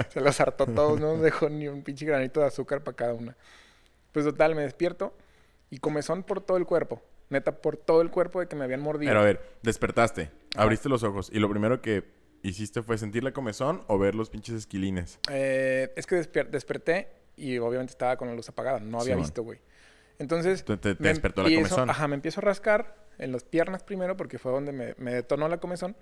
[0.09, 3.13] Se los hartó todos, no nos dejó ni un pinche granito de azúcar para cada
[3.13, 3.35] una.
[4.11, 5.13] Pues total, me despierto
[5.69, 7.01] y comezón por todo el cuerpo.
[7.29, 9.09] Neta, por todo el cuerpo de que me habían mordido.
[9.11, 10.63] Pero a ver, despertaste, Ajá.
[10.63, 12.03] abriste los ojos y lo primero que
[12.41, 15.19] hiciste fue sentir la comezón o ver los pinches esquilines.
[15.31, 18.79] Eh, es que desperté y obviamente estaba con la luz apagada.
[18.79, 19.59] No había visto, güey.
[20.17, 20.65] Entonces...
[20.65, 21.89] Te, te- te despertó la comezón.
[21.89, 25.47] Ajá, me empiezo a rascar en las piernas primero porque fue donde me, me detonó
[25.47, 25.95] la comezón.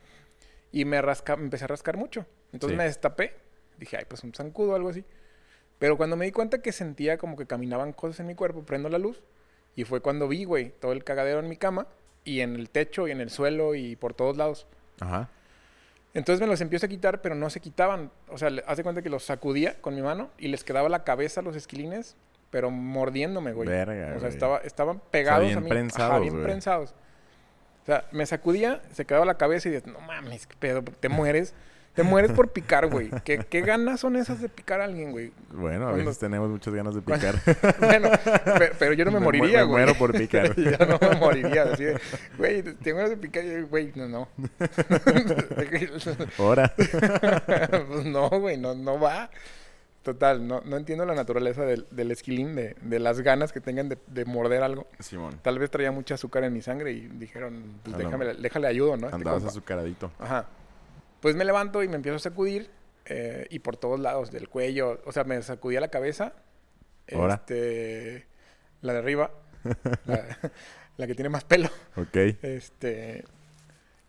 [0.71, 2.25] Y me, rasca, me empecé a rascar mucho.
[2.53, 2.77] Entonces Sí.
[2.77, 3.33] me destapé.
[3.77, 5.03] Dije, ay, pues un zancudo o algo así.
[5.77, 8.89] Pero cuando me di cuenta que sentía como que caminaban cosas en mi cuerpo, prendo
[8.89, 9.21] la luz.
[9.77, 11.87] Y fue cuando vi, güey, todo el cagadero en mi cama.
[12.25, 14.67] Y en el techo y en el suelo y por todos lados.
[14.99, 15.29] Ajá.
[16.13, 18.11] Entonces me los empiezo a quitar, pero no se quitaban.
[18.27, 21.39] O sea, de cuenta que los sacudía con mi mano y les quedaba la cabeza
[21.39, 22.17] a los esquilines,
[22.49, 23.69] pero mordiéndome, güey.
[23.69, 25.69] Verga, o sea, estaba, estaban pegados bien a mí.
[25.69, 26.43] prensados, Ajá, bien güey.
[26.43, 26.95] prensados.
[27.83, 31.07] O sea, me sacudía, se quedaba la cabeza y decía, no mames, qué pedo, te
[31.07, 31.53] mueres.
[31.97, 33.09] Te mueres por picar, güey.
[33.25, 35.31] ¿Qué, ¿Qué ganas son esas de picar a alguen, güey?
[35.51, 37.35] Bueno, a veces tenemos muchas ganas de picar.
[37.79, 38.09] Bueno,
[38.57, 39.83] pe- pero, yo no me, Me moriría, me güey.
[39.83, 40.55] muero por picar.
[40.57, 41.63] yo no me moriría.
[41.63, 41.99] Así de,
[42.37, 43.43] güey, tengo ganas de picar.
[43.65, 44.27] Güey, no, no.
[46.37, 46.73] Ahora.
[46.75, 49.29] pues no, güey, no, no va.
[50.03, 53.89] Total, no, no entiendo la naturaleza del, del esquilín, de, de las ganas que tengan
[53.89, 54.87] de, de morder algo.
[54.99, 55.37] Simón.
[55.41, 59.07] Tal vez traía mucha azúcar en mi sangre y dijeron, pues déjame, déjale ayudo, ¿no?
[59.07, 60.09] este Andabas azucaradito.
[60.17, 60.45] Ajá.
[61.21, 62.69] Pues me levanto y me empiezo a sacudir
[63.05, 66.33] eh, y por todos lados del cuello, o sea, me sacudía la cabeza,
[67.13, 67.35] Ahora.
[67.35, 68.27] este,
[68.81, 69.31] la de arriba,
[70.05, 70.37] la,
[70.97, 72.15] la que tiene más pelo, Ok.
[72.41, 73.23] este,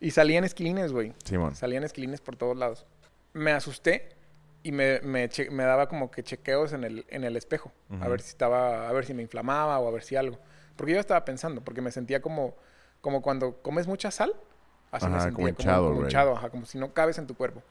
[0.00, 1.12] y salían esquilines, güey.
[1.24, 1.54] Simón.
[1.56, 2.86] Salían esquilines por todos lados.
[3.32, 4.10] Me asusté
[4.62, 7.72] y me, me, che- me daba como que chequeos en el, en el espejo.
[8.00, 10.38] A ver si estaba, a ver si me inflamaba o a ver si algo.
[10.76, 12.56] Porque yo estaba pensando, porque me sentía como,
[13.00, 14.34] como cuando comes mucha sal.
[14.90, 16.04] Así me Ajá, sentía, como hinchado, como güey.
[16.06, 17.62] hinchado, ajá, como si no cabes en tu cuerpo.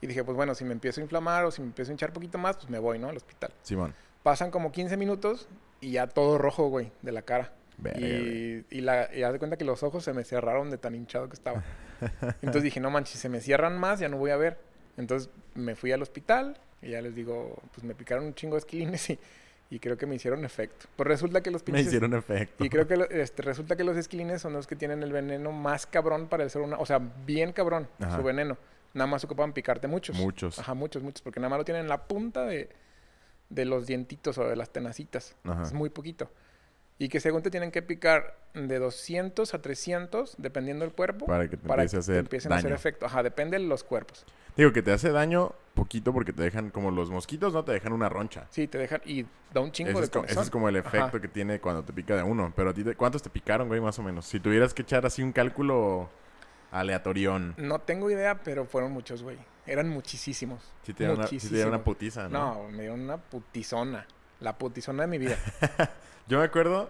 [0.00, 2.10] Y dije, pues bueno, si me empiezo a inflamar o si me empiezo a hinchar
[2.10, 3.08] un poquito más, pues me voy, ¿no?
[3.08, 3.52] Al hospital.
[3.62, 3.94] Simón.
[4.22, 5.48] Pasan como 15 minutos
[5.80, 7.52] y ya todo rojo, güey, de la cara.
[7.78, 8.00] Verga.
[8.00, 10.94] Y, y, la, y haz de cuenta que los ojos se me cerraron de tan
[10.94, 11.62] hinchado que estaba.
[12.42, 14.58] Entonces dije, no manches, si se me cierran más, ya no voy a ver.
[14.96, 18.60] Entonces me fui al hospital y ya les digo, pues me picaron un chingo de
[18.60, 19.18] esquilines y,
[19.74, 20.86] y creo que me hicieron efecto.
[20.96, 21.86] Pues resulta que los Me pinches...
[21.86, 22.62] hicieron efecto.
[22.62, 25.50] Y creo que lo- este, resulta que los esquilines son los que tienen el veneno
[25.50, 26.76] más cabrón para el ser humano.
[26.82, 28.16] O sea, bien cabrón Ajá.
[28.18, 28.58] su veneno.
[28.92, 30.14] Nada más ocupan picarte muchos.
[30.18, 30.58] Muchos.
[30.58, 31.22] Ajá, muchos, muchos.
[31.22, 32.68] Porque nada más lo tienen en la punta de,
[33.48, 35.36] de los dientitos o de las tenacitas.
[35.44, 35.62] Ajá.
[35.62, 36.30] Es muy poquito.
[37.02, 41.48] Y que según te tienen que picar de 200 a 300, dependiendo del cuerpo, Para
[41.48, 42.76] que te para empiece a te hacer empiecen a hacer daño.
[42.76, 43.06] efecto.
[43.06, 44.24] Ajá, depende de los cuerpos.
[44.56, 47.64] Digo que te hace daño poquito porque te dejan como los mosquitos, ¿no?
[47.64, 48.46] Te dejan una roncha.
[48.50, 50.76] Sí, te dejan y da un chingo Ese de es, como, ese es como el
[50.76, 51.20] efecto Ajá.
[51.20, 52.52] que tiene cuando te pica de uno.
[52.54, 54.24] Pero a ti, te- ¿cuántos te picaron, güey, más o menos?
[54.26, 56.08] Si tuvieras que echar así un cálculo
[56.70, 57.54] aleatorión.
[57.56, 59.38] No tengo idea, pero fueron muchos, güey.
[59.66, 60.62] Eran muchísimos.
[60.82, 62.54] Si te dieron una, si una putiza, ¿no?
[62.54, 64.06] No, me dieron una putizona.
[64.42, 65.36] La putizona de mi vida.
[66.28, 66.88] Yo me acuerdo,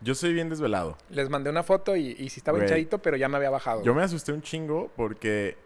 [0.00, 0.96] yo soy bien desvelado.
[1.10, 2.66] Les mandé una foto y, y sí estaba Güey.
[2.66, 3.82] hinchadito, pero ya me había bajado.
[3.82, 5.56] Yo me asusté un chingo porque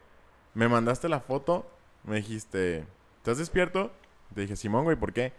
[0.55, 1.65] me mandaste la foto,
[2.03, 2.85] me dijiste,
[3.19, 3.93] ¿estás despierto?
[4.35, 5.33] Te dije, Simón, güey, ¿por qué?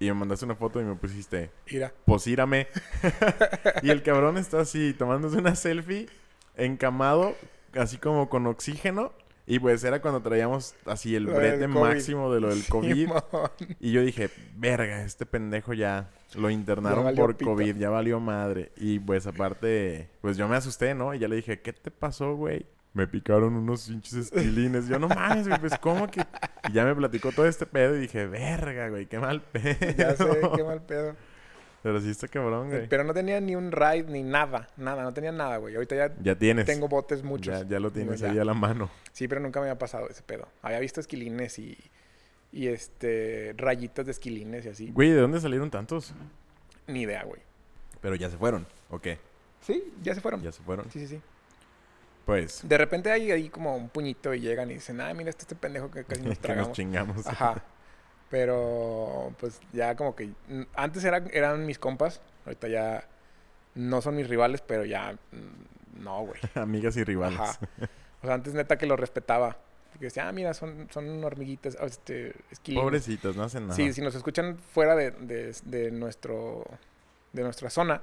[0.00, 1.92] Y me mandaste una foto y me pusiste, Mira.
[2.04, 2.66] posírame.
[3.82, 6.08] y el cabrón está así, tomándose una selfie,
[6.56, 7.34] encamado,
[7.74, 9.12] así como con oxígeno.
[9.50, 12.94] Y pues era cuando traíamos así el Lo brete máximo de lo del COVID.
[12.94, 13.22] Simón.
[13.80, 17.50] Y yo dije, verga, este pendejo ya lo internaron por pito.
[17.50, 18.72] COVID, ya valió madre.
[18.76, 21.14] Y pues aparte, pues yo me asusté, ¿no?
[21.14, 22.66] Y ya le dije, ¿qué te pasó, güey?
[22.92, 24.86] Me picaron unos pinches esquilines.
[24.86, 26.22] Yo, no mames, güey, pues ¿cómo que...?
[26.68, 29.76] Y ya me platicó todo este pedo y dije, verga, güey, qué mal pedo.
[29.96, 31.16] Ya sé, qué mal pedo.
[31.82, 32.88] Pero sí está cabrón, güey.
[32.88, 34.68] Pero no tenía ni un ride ni nada.
[34.76, 35.74] Nada, no tenía nada, güey.
[35.76, 36.66] Ahorita ya Ya tienes.
[36.66, 37.60] tengo botes muchos.
[37.62, 38.30] Ya, ya lo tienes Ya.
[38.30, 38.90] ahí a la mano.
[39.12, 40.48] Sí, pero nunca me había pasado ese pedo.
[40.62, 41.78] Había visto esquilines y,
[42.50, 44.90] y este rayitas de esquilines y así.
[44.90, 46.14] Güey, ¿de dónde salieron tantos?
[46.88, 47.40] Ni idea, güey.
[48.00, 49.18] Pero ya se fueron, ¿o qué?
[49.60, 50.42] Sí, ya se fueron.
[50.42, 50.90] Ya se fueron.
[50.90, 51.20] Sí, sí, sí.
[52.26, 55.42] Pues, De repente hay ahí como un puñito y llegan y dicen, ah, mira, este,
[55.42, 56.72] este pendejo que casi nos que nos tragamos.
[56.72, 57.26] chingamos.
[57.26, 57.62] Ajá.
[58.30, 60.26] Pero, pues ya como que.
[60.48, 62.20] mm, Antes eran, eran mis compas.
[62.44, 63.04] Ahorita ya
[63.74, 66.40] no son mis rivales, pero ya mm, No, güey.
[66.54, 67.40] Amigas y rivales.
[67.40, 67.58] Ajá.
[68.22, 69.56] O sea, antes neta que lo respetaba.
[69.92, 72.84] Porque decía, ah, mira, son, son hormiguitas, o este, esquilines.
[72.84, 73.74] Pobrecitos, no hacen nada.
[73.74, 76.64] Sí, si nos escuchan fuera de, de, de nuestro,
[77.32, 78.02] de nuestra zona,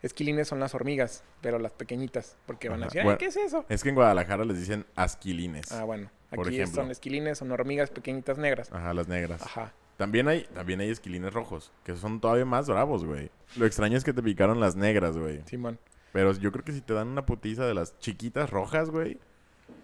[0.00, 2.36] esquilines son las hormigas, pero las pequeñitas.
[2.46, 3.64] Porque van a decir, ay, ¿qué es eso?
[3.68, 5.72] Es que en Guadalajara les dicen asquilines.
[5.72, 6.08] Ah, bueno.
[6.34, 6.82] Por Aquí ejemplo.
[6.82, 8.70] son esquilines, son hormigas pequeñitas negras.
[8.72, 9.42] Ajá, las negras.
[9.42, 9.72] Ajá.
[9.96, 13.30] También hay, también hay esquilines rojos, que son todavía más bravos, güey.
[13.56, 15.40] Lo extraño es que te picaron las negras, güey.
[15.46, 15.78] Simón.
[16.12, 19.18] Pero yo creo que si te dan una putiza de las chiquitas rojas, güey,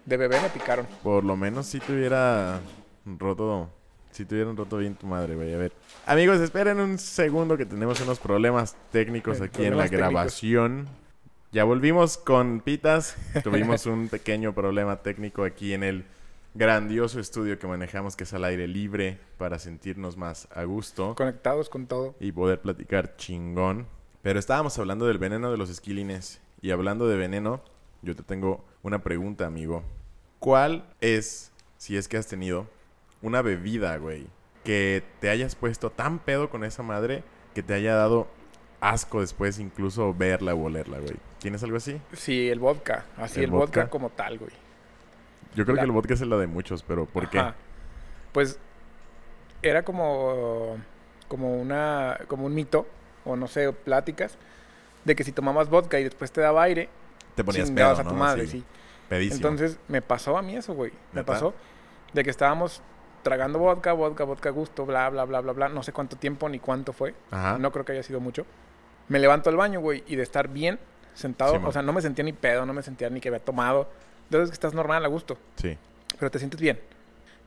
[0.05, 0.85] De bebé me picaron.
[1.03, 2.59] por lo menos si te hubiera
[3.05, 3.69] roto,
[4.11, 5.53] si te hubieran roto bien tu madre, güey.
[5.53, 5.71] A ver.
[6.05, 9.97] Amigos, esperen un segundo que tenemos unos problemas técnicos Eh, aquí en la técnicos.
[10.11, 10.87] grabación.
[11.53, 13.15] Ya volvimos con Pitas.
[13.43, 16.05] Tuvimos un pequeño problema técnico aquí en el
[16.53, 21.69] grandioso estudio que manejamos, que es al aire libre, para sentirnos más a gusto Conectados
[21.69, 22.15] con todo.
[22.19, 23.87] y poder platicar chingón.
[24.21, 26.41] Pero estábamos hablando del veneno de los esquilines.
[26.61, 27.61] Y hablando de veneno,
[28.03, 29.83] yo te tengo una pregunta, amigo.
[30.39, 32.67] ¿Cuál es, si es que has tenido,
[33.21, 34.27] una bebida, güey,
[34.63, 37.23] que te hayas puesto tan pedo con esa madre
[37.55, 38.27] que te haya dado
[38.79, 41.15] asco después incluso verla o olerla, güey?
[41.39, 41.99] ¿Tienes algo así?
[42.13, 43.05] Sí, el vodka.
[43.17, 43.81] Así, ¿El el, vodka?
[43.81, 43.89] vodka?
[43.89, 44.51] como tal, güey.
[45.55, 47.39] Yo creo La- que el vodka es la de muchos, pero ¿por qué?
[47.39, 47.55] Ajá.
[48.31, 48.59] Pues
[49.61, 50.77] era como,
[51.27, 52.87] como, una, como un mito,
[53.25, 54.37] o no sé, pláticas,
[55.05, 56.89] de que si tomabas vodka y después te daba aire,
[57.35, 58.13] Te ponías pedo, a tu ¿no?
[58.15, 58.63] madre, sí.
[59.09, 59.35] Pedísimo.
[59.37, 60.91] Entonces me pasó a mí eso, güey.
[61.11, 61.53] Me pasó
[62.13, 62.81] de que estábamos
[63.23, 65.69] tragando vodka, vodka, vodka gusto, bla, bla, bla, bla, bla.
[65.69, 67.13] No sé cuánto tiempo ni cuánto fue.
[67.29, 67.57] Ajá.
[67.59, 68.45] No creo que haya sido mucho.
[69.09, 70.79] Me levanto al baño, güey, y de estar bien
[71.13, 71.67] sentado, Simón.
[71.67, 73.89] o sea, no me sentía ni pedo, no me sentía ni que había tomado.
[74.31, 75.77] Entonces que estás normal, a gusto, Sí.
[76.17, 76.79] pero te sientes bien.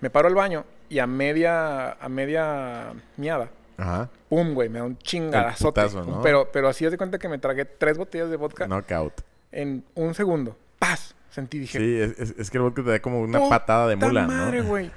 [0.03, 4.11] Me paro al baño y a media, a media miada, Ajá.
[4.29, 5.81] pum, güey, me da un chingadazote.
[5.81, 6.20] putazo, ¿no?
[6.20, 9.14] Pero, pero así de cuenta que me tragué tres botellas de vodka Knockout.
[9.51, 10.59] en un segundo.
[10.79, 11.14] ¡Paz!
[11.31, 13.88] Sentí, dije, Sí, es, es- es que el vodka te da como una ¡Puta patada
[13.88, 14.68] de mula, madre, ¿no?
[14.68, 14.90] güey!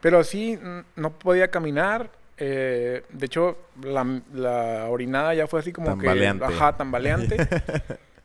[0.00, 0.58] Pero sí,
[0.96, 2.08] no podía caminar.
[2.38, 6.46] eh, de hecho, la, la orinada ya fue así como Tambaleante.
[6.46, 6.54] que...
[6.54, 7.36] Ajá, tambaleante.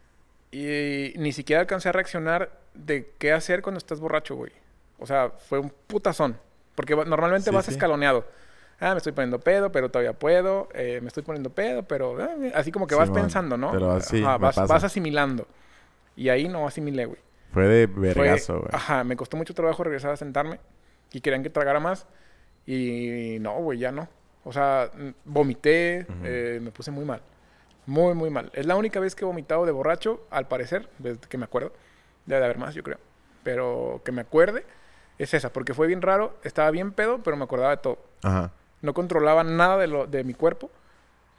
[0.51, 4.51] y ni siquiera alcancé a reaccionar de qué hacer cuando estás borracho, güey.
[4.99, 6.37] O sea, fue un putazón.
[6.75, 7.71] Porque normalmente Sí, vas sí.
[7.71, 8.25] escaloneado.
[8.79, 10.69] Ah, me estoy poniendo pedo, pero todavía puedo.
[10.73, 12.17] eh, me estoy poniendo pedo, pero...
[12.21, 13.71] ah, así como que vas pensando, ¿no?
[13.71, 15.47] pero así Ajá, vas, asimilando.
[16.15, 17.19] Y ahí no asimilé, güey.
[17.53, 18.69] Fue de vergazo, güey.
[18.71, 20.59] Ajá, me costó mucho trabajo regresar a sentarme
[21.11, 22.07] y querían que tragara más.
[22.65, 24.07] Y no, güey, ya no.
[24.43, 24.89] O sea,
[25.25, 27.21] vomité, eh, me puse muy mal.
[27.85, 28.51] Muy, muy mal.
[28.53, 31.73] Es la única vez que he vomitado de borracho, al parecer, desde que me acuerdo.
[32.25, 32.97] Debe de haber más, yo creo.
[33.43, 34.63] Pero que me acuerde
[35.17, 36.37] es esa, porque fue bien raro.
[36.43, 37.97] Estaba bien pedo, pero me acordaba de todo.
[38.23, 38.51] Ajá.
[38.81, 40.69] No controlaba nada de, lo, de mi cuerpo,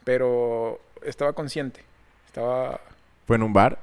[0.04, 1.82] pero estaba consciente.
[2.26, 2.80] Estaba...
[3.26, 3.78] ¿Fue en un bar?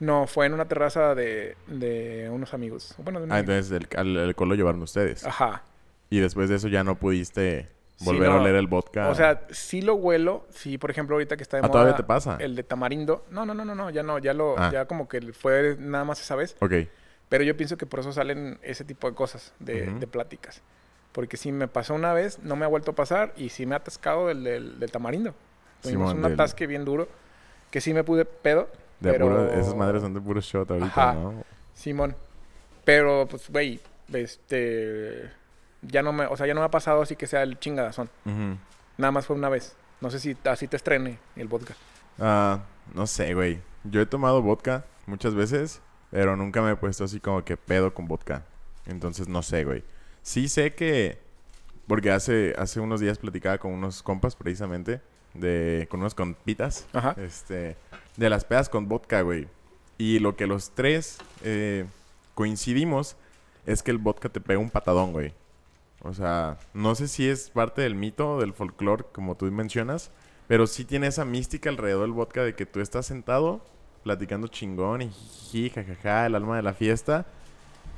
[0.00, 2.94] No, fue en una terraza de, de unos amigos.
[2.98, 3.52] Bueno, de Ah, amigo.
[3.52, 5.24] entonces el, al alcohol lo llevaron ustedes.
[5.26, 5.62] Ajá.
[6.10, 7.68] Y después de eso ya no pudiste
[7.98, 8.40] Sí, volver a no.
[8.42, 9.08] oler el vodka.
[9.08, 10.46] O sea, sí lo huelo.
[10.50, 11.72] Sí, por ejemplo, ahorita que está de Ah, moda.
[11.72, 12.36] ¿todavía te pasa?
[12.40, 13.24] El de tamarindo.
[13.30, 13.90] No, no, no, no, no.
[13.90, 14.18] Ya no.
[14.18, 14.56] Ya lo...
[14.56, 14.70] Ah.
[14.72, 16.56] Ya como que fue nada más esa vez.
[16.60, 16.72] Ok.
[17.28, 19.52] Pero yo pienso que por eso salen ese tipo de cosas.
[19.58, 19.98] De, Ujú.
[19.98, 20.62] de pláticas.
[21.12, 23.32] Porque si me pasó una vez, no me ha vuelto a pasar.
[23.36, 25.34] Y sí me ha atascado el del, del tamarindo.
[25.82, 27.08] Tuvimos Simón, un del- atasque bien duro.
[27.72, 28.68] Que sí me pude pedo.
[29.00, 29.26] De pero...
[29.26, 31.14] puro- esas madres son de puro shot ahorita, Ajá.
[31.14, 31.44] ¿no?
[31.74, 32.14] Simón.
[32.84, 33.80] Pero, pues, güey,
[34.12, 35.30] este...
[35.82, 36.26] Ya no me...
[36.26, 38.10] O sea, ya no me ha pasado así que sea el chingadazón.
[38.24, 38.56] Ujú.
[38.96, 39.76] Nada más fue una vez.
[40.00, 41.74] No sé si así te estrene el vodka.
[42.18, 42.60] Ah,
[42.94, 43.60] no sé, güey.
[43.84, 47.94] Yo he tomado vodka muchas veces, pero nunca me he puesto así como que pedo
[47.94, 48.44] con vodka.
[48.86, 49.84] Entonces no sé, güey.
[50.22, 51.18] Sí sé que
[51.86, 55.00] porque hace hace unos días platicaba con unos compas precisamente
[55.34, 57.14] de con unos compitas, Ajá.
[57.18, 57.76] este,
[58.16, 59.48] de las pedas con vodka, güey.
[59.96, 61.86] Y lo que los tres eh,
[62.34, 63.16] coincidimos
[63.66, 65.32] es que el vodka te pega un patadón, güey.
[66.02, 70.10] O sea, no sé si es parte del mito, del folclore, como tú mencionas,
[70.46, 73.60] pero sí tiene esa mística alrededor del vodka de que tú estás sentado
[74.04, 77.26] platicando chingón y jiji, jajaja, el alma de la fiesta.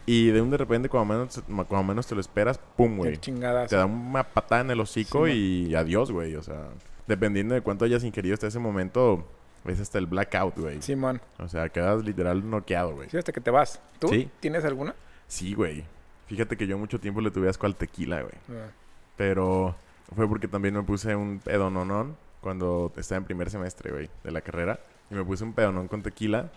[0.06, 3.16] Y de un de repente, cuando menos, cuando menos te lo esperas, pum, güey.
[3.18, 6.34] Te da una patada en el hocico Sí, y adiós, güey.
[6.36, 6.68] O sea,
[7.06, 9.24] dependiendo de cuánto hayas ingerido hasta ese momento,
[9.66, 10.82] es hasta el blackout, güey.
[10.82, 11.20] Simón.
[11.38, 13.10] O sea, quedas literal noqueado, güey.
[13.10, 13.80] Sí, hasta que te vas.
[14.00, 14.28] ¿Tú Sí.
[14.40, 14.96] tienes alguna?
[15.28, 15.84] Sí, güey.
[16.30, 18.34] Fíjate que yo mucho tiempo le tuve asco al tequila, güey.
[18.50, 18.70] Ah,
[19.16, 19.74] Pero
[20.14, 24.40] fue porque también me puse un pedononón cuando estaba en primer semestre, güey, de la
[24.40, 24.78] carrera.
[25.10, 26.52] Y me puse un pedonón con tequila.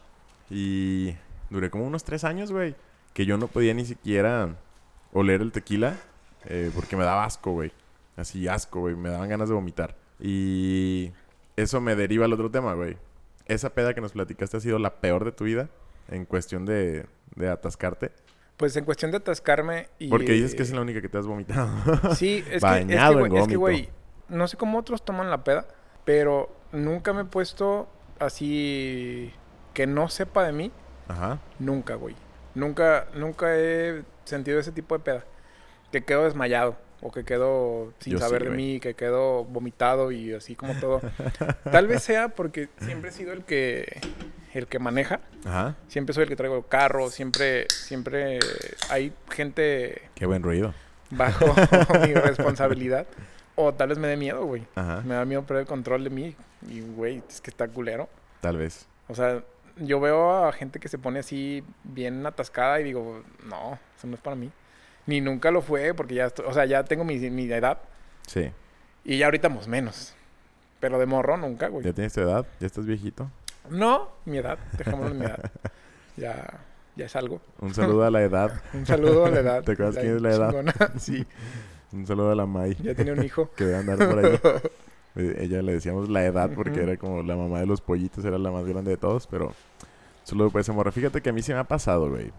[0.52, 1.16] Y
[1.50, 2.76] duré como unos tres años, güey.
[3.16, 4.56] Que yo no podía ni siquiera
[5.12, 5.98] oler el tequila
[6.46, 7.72] eh, porque me daba asco, güey.
[8.16, 8.96] Así asco, güey.
[8.96, 9.96] Me daban ganas de vomitar.
[10.20, 11.12] Y
[11.56, 12.96] eso me deriva al otro tema, güey.
[13.48, 15.68] esa peda que nos platicaste ha sido la peor de tu vida
[16.10, 18.12] en cuestión de, de atascarte.
[18.63, 20.08] Pues en cuestión de atascarme y...
[20.08, 21.69] Porque dices que es la única que te has vomitado.
[22.15, 23.89] Sí, es Bañado que, güey, es que, güey,
[24.30, 25.67] no sé cómo otros toman la peda,
[26.06, 29.34] pero nunca me he puesto así
[29.73, 30.71] que no sepa de mí,
[31.10, 31.41] Ajá.
[31.60, 32.15] nunca, güey.
[32.56, 35.26] Nunca, nunca he sentido ese tipo de peda.
[35.91, 40.13] Que quedo desmayado o que quedo sin Yo sí, saber de mí, que quedo vomitado
[40.13, 41.02] y así como todo.
[41.69, 43.99] Tal vez sea porque siempre he sido el que
[44.60, 45.76] el que maneja, Ajá.
[45.88, 48.39] siempre soy el que traigo el carro, siempre siempre
[48.89, 50.74] hay gente Qué buen ruido.
[51.12, 51.46] bajo
[52.08, 53.08] mi responsabilidad.
[53.56, 54.66] O tal vez me dé miedo, güey.
[54.76, 55.02] Ajá.
[55.06, 56.36] Me da miedo perder el control de mí.
[56.68, 58.10] Y, güey, es que está culero.
[58.42, 58.88] Tal vez.
[59.08, 59.44] O sea,
[59.78, 64.16] yo veo a gente que se pone así bien atascada y digo, no, eso no
[64.16, 64.52] es para mí.
[65.06, 67.78] Ni nunca lo fue porque ya, estoy- o sea, ya tengo mi, mi edad
[68.26, 68.50] Sí.
[69.04, 70.16] y ya ahorita más menos.
[70.80, 71.86] Pero de morro nunca, güey.
[71.86, 72.48] ¿Ya tienes tu edad?
[72.60, 73.30] ¿Ya estás viejito?
[73.69, 75.52] No, mi edad, dejémoslo en mi edad.
[76.17, 76.60] Ya,
[76.95, 77.41] ya es algo.
[77.60, 78.62] Un saludo a la edad.
[78.73, 79.63] Un saludo a la edad.
[79.63, 80.49] ¿Te acuerdas quién es la edad?
[80.49, 80.73] chingona.
[80.99, 81.26] Sí,
[81.91, 82.76] Un saludo a la May.
[82.76, 83.49] ya tiene un hijo.
[83.56, 84.39] Que debe andar por ahí.
[85.15, 88.38] Eh, Ella le decíamos la edad porque era como la mamá de los pollitos, era
[88.38, 89.54] la más grande de todos, pero
[90.23, 90.91] solo por esa morra.
[90.91, 92.32] Fíjate que a mí se me ha pasado, güey.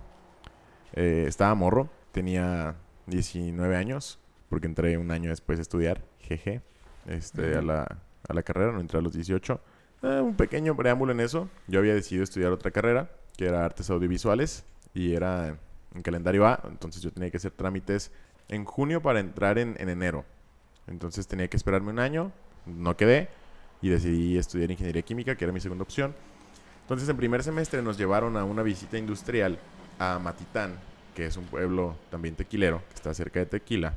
[0.94, 2.74] Eh, estaba morro, tenía
[3.06, 6.62] 19 años, porque entré un año después a estudiar, jeje,
[7.06, 7.82] este, a, la,
[8.28, 9.60] a la carrera, no entré a los 18.
[10.05, 11.49] Eh, un pequeño preámbulo en eso.
[11.67, 15.57] Yo había decidido estudiar otra carrera, que era artes audiovisuales, y era
[15.95, 18.12] en calendario A, entonces yo tenía que hacer trámites
[18.49, 20.27] en junio para entrar en, en enero.
[20.87, 22.33] Entonces tenía que esperarme un año,
[22.67, 23.29] no quedé
[23.81, 26.14] y decidí estudiar ingeniería química, que era mi segunda opción.
[26.83, 29.59] Entonces en primer semestre nos llevaron a una visita industrial
[29.99, 30.75] a Matitán,
[31.14, 33.95] que es un pueblo también tequilero, que está cerca de Tequila.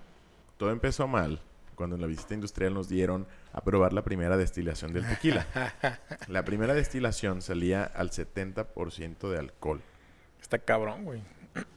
[0.57, 1.41] Todo empezó mal
[1.77, 5.45] cuando en la visita industrial nos dieron a probar la primera destilación del tequila.
[6.27, 9.81] La primera destilación salía al 70% de alcohol.
[10.41, 11.21] Está cabrón, güey.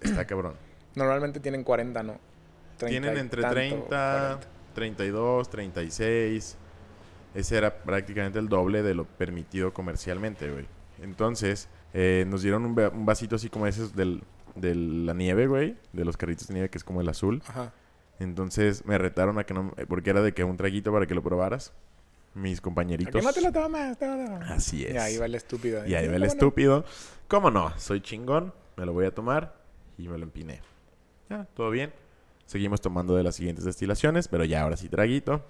[0.00, 0.54] Está cabrón.
[0.96, 2.18] Normalmente tienen 40, ¿no?
[2.78, 4.48] 30 Tienen entre tanto, 30, 40.
[4.74, 6.56] 32, 36.
[7.34, 10.66] Ese era prácticamente el doble de lo permitido comercialmente, güey.
[11.02, 14.22] Entonces, eh, nos dieron un, un vasito así como esos del,
[14.54, 15.76] de la nieve, güey.
[15.92, 17.42] De los carritos de nieve, que es como el azul.
[17.46, 17.72] Ajá.
[18.20, 19.72] Entonces, me retaron a que no...
[19.76, 21.72] eh, Porque era de que un traguito para que lo probaras.
[22.34, 23.20] Mis ¿A compañeritos...
[23.20, 23.98] qué no te lo tomas?
[23.98, 24.50] Te lo tomas.
[24.50, 24.94] Así es.
[24.94, 25.84] Y ahí va el estúpido.
[25.86, 26.26] Y ahí va el ¿Cómo no?
[26.26, 26.84] estúpido.
[27.26, 27.72] ¿Cómo no?
[27.78, 29.56] Soy chingón, me lo voy a tomar
[29.98, 30.60] y me lo empiné.
[31.28, 31.92] Ya, todo bien.
[32.46, 35.44] Seguimos tomando de las siguientes destilaciones, pero ya ahora sí traguito.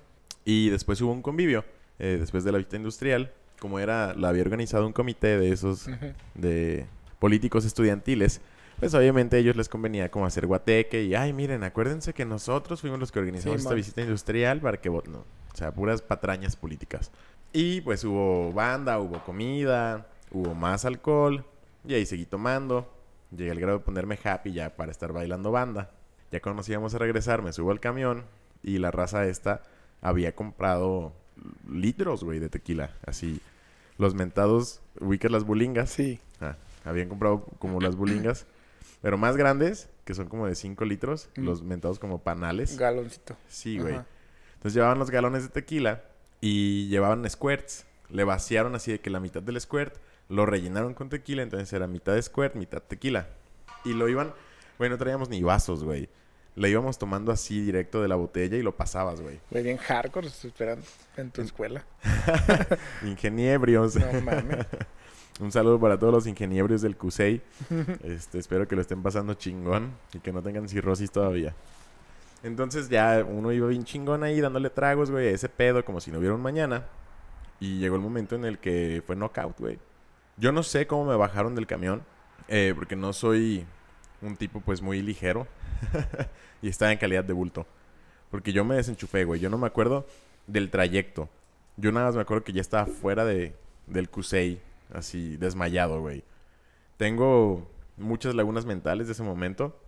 [0.44, 1.64] Y después hubo un convivio,
[1.98, 3.32] eh, después de la visita industrial.
[3.58, 5.86] Como era, la había organizado un comité de esos,
[6.34, 6.86] de
[7.18, 8.40] políticos estudiantiles.
[8.80, 12.80] Pues obviamente a ellos les convenía como hacer guateque y, ay, miren, acuérdense que nosotros
[12.80, 13.76] fuimos los que organizamos Sí, esta man.
[13.76, 17.10] visita industrial para que, vo- no, o sea, puras patrañas políticas.
[17.52, 21.44] Y pues hubo banda, hubo comida, hubo más alcohol
[21.86, 22.90] y ahí seguí tomando.
[23.36, 25.90] Llegué al grado de ponerme happy ya para estar bailando banda.
[26.32, 28.24] Ya cuando nos íbamos a regresar me subo al camión
[28.62, 29.62] y la raza esta
[30.00, 31.12] había comprado
[31.70, 32.94] litros, güey, de tequila.
[33.04, 33.40] Así,
[33.98, 35.90] los mentados, ubicas las bulingas.
[35.90, 36.18] Sí.
[36.40, 38.46] Ah, habían comprado como las bulingas,
[39.02, 41.44] pero más grandes, que son como de 5 litros, Mm.
[41.44, 42.76] los mentados como panales.
[42.78, 43.36] Galoncito.
[43.48, 43.94] Sí, güey.
[43.94, 44.06] Ajá.
[44.54, 46.02] Entonces llevaban los galones de tequila
[46.40, 47.86] y llevaban squirts.
[48.10, 49.94] Le vaciaron así de que la mitad del squirt
[50.28, 53.28] lo rellenaron con tequila, entonces era mitad de squirt, mitad tequila.
[53.84, 54.32] Y lo iban,
[54.78, 56.08] güey, no traíamos ni vasos, güey.
[56.56, 59.40] Le íbamos tomando así directo de la botella y lo pasabas, güey.
[59.50, 60.84] Güey, bien hardcore esperando
[61.16, 61.84] en tu escuela.
[63.06, 63.96] Ingeniebrios.
[63.96, 64.66] No mames.
[65.40, 67.40] Un saludo para todos los ingeniebrios del CUSEI.
[68.04, 71.54] Este, espero que lo estén pasando chingón y que no tengan cirrosis todavía.
[72.42, 76.10] Entonces ya uno iba bien chingón ahí dándole tragos, güey, a ese pedo como si
[76.10, 76.84] no hubiera un mañana.
[77.58, 79.78] Y llegó el momento en el que fue knockout, güey.
[80.36, 82.02] Yo no sé cómo me bajaron del camión,
[82.48, 83.66] eh, porque no soy
[84.22, 85.46] un tipo pues muy ligero
[86.62, 87.66] y estaba en calidad de bulto.
[88.30, 89.40] Porque yo me desenchufé, güey.
[89.40, 90.06] Yo no me acuerdo
[90.46, 91.30] del trayecto.
[91.76, 93.54] Yo nada más me acuerdo que ya estaba fuera de,
[93.86, 94.60] del CUSEI,
[94.92, 96.24] así desmayado, güey.
[96.96, 99.78] Tengo muchas lagunas mentales de ese momento.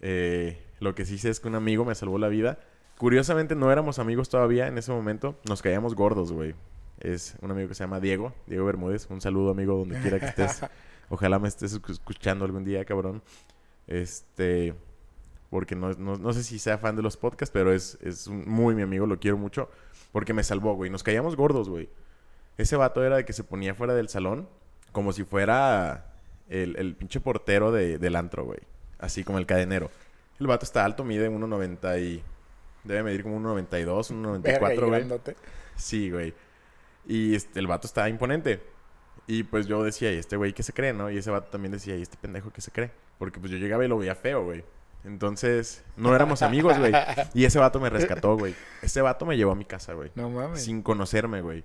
[0.00, 2.58] Eh, lo que sí sé es que un amigo me salvó la vida.
[2.98, 5.38] Curiosamente no éramos amigos todavía en ese momento.
[5.48, 6.54] Nos caíamos gordos, güey.
[7.00, 9.08] Es un amigo que se llama Diego, Diego Bermúdez.
[9.10, 10.60] Un saludo, amigo, donde quiera que estés.
[11.08, 13.22] Ojalá me estés escu- escuchando algún día, cabrón.
[13.88, 14.74] Este,
[15.50, 18.48] porque no, no, no sé si sea fan de los podcasts, pero es, es un-
[18.48, 19.68] muy mi amigo, lo quiero mucho.
[20.12, 20.90] Porque me salvó, güey.
[20.90, 21.88] Nos caíamos gordos, güey.
[22.58, 24.48] Ese vato era de que se ponía fuera del salón
[24.92, 26.06] como si fuera
[26.48, 28.60] el, el pinche portero de, del antro, güey.
[28.98, 29.90] Así como el cadenero.
[30.38, 32.22] El vato está alto, mide 1.90 y...
[32.84, 35.36] Debe medir como 1.92, Verga, y 1.94, güey.
[35.76, 36.34] Sí, güey.
[37.06, 38.60] Y este, el vato está imponente.
[39.28, 41.08] Y pues yo decía, ¿y este güey qué se cree, no?
[41.08, 42.90] Y ese vato también decía, ¿y este pendejo qué se cree?
[43.18, 44.64] Porque pues yo llegaba y lo veía feo, güey.
[45.04, 46.92] Entonces, no éramos amigos, güey.
[47.34, 48.54] Y ese vato me rescató, güey.
[48.82, 50.10] Ese vato me llevó a mi casa, güey.
[50.16, 50.62] No mames.
[50.62, 51.64] Sin conocerme, güey.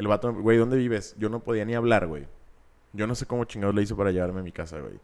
[0.00, 1.14] El vato, güey, ¿dónde vives?
[1.18, 2.26] Yo no podía ni hablar, güey.
[2.94, 4.94] Yo no sé cómo chingados le hizo para llevarme a mi casa, güey.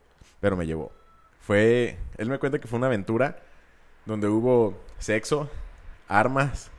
[0.40, 0.90] Pero me llevó.
[1.38, 1.98] Fue.
[2.16, 3.36] Él me cuenta que fue una aventura
[4.06, 5.50] donde hubo sexo,
[6.08, 6.70] armas,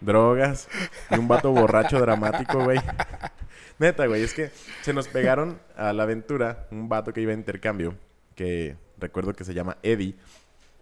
[0.00, 0.68] drogas
[1.10, 2.78] y un vato borracho dramático, güey.
[3.80, 7.34] Neta, güey, es que se nos pegaron a la aventura un vato que iba a
[7.34, 7.96] intercambio,
[8.36, 10.14] que recuerdo que se llama Eddie.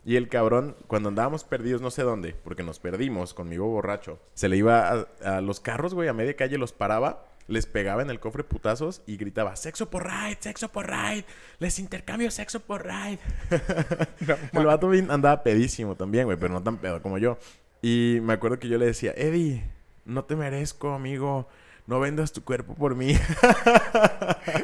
[0.04, 4.48] Y el cabrón, cuando andábamos perdidos no sé dónde, porque nos perdimos conmigo borracho, se
[4.48, 4.88] le iba
[5.22, 8.42] a, a los carros, güey, a media calle los paraba, les pegaba en el cofre
[8.44, 11.24] putazos y gritaba, sexo por ride, sexo por ride,
[11.60, 13.18] les intercambio sexo por ride.
[14.52, 17.38] el vato andaba pedísimo también, güey, pero no tan pedo como yo.
[17.80, 19.64] Y me acuerdo que yo le decía, Eddie,
[20.04, 21.48] no te merezco, amigo.
[21.84, 23.18] No vendas tu cuerpo por mí.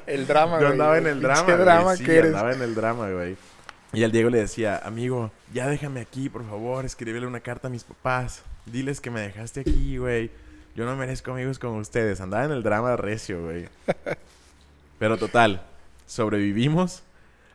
[0.07, 0.73] el drama, Yo güey.
[0.73, 1.43] andaba en el drama.
[1.43, 1.59] güey.
[1.59, 2.27] drama Sí, que eres.
[2.33, 3.37] andaba en el drama, güey.
[3.93, 6.85] Y al Diego le decía, amigo, ya déjame aquí, por favor.
[6.85, 8.43] Escríbele una carta a mis papás.
[8.67, 10.31] Diles que me dejaste aquí, güey.
[10.75, 12.21] Yo no merezco amigos como ustedes.
[12.21, 13.69] Andaba en el drama recio, güey.
[14.99, 15.63] Pero total,
[16.07, 17.03] sobrevivimos.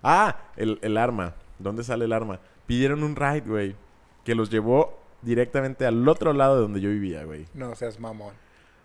[0.02, 1.36] Ah, el, el arma.
[1.60, 2.40] ¿Dónde sale el arma?
[2.66, 3.76] Pidieron un ride, güey.
[4.26, 7.46] Que los llevó directamente al otro lado de donde yo vivía, güey.
[7.54, 8.34] No seas mamón.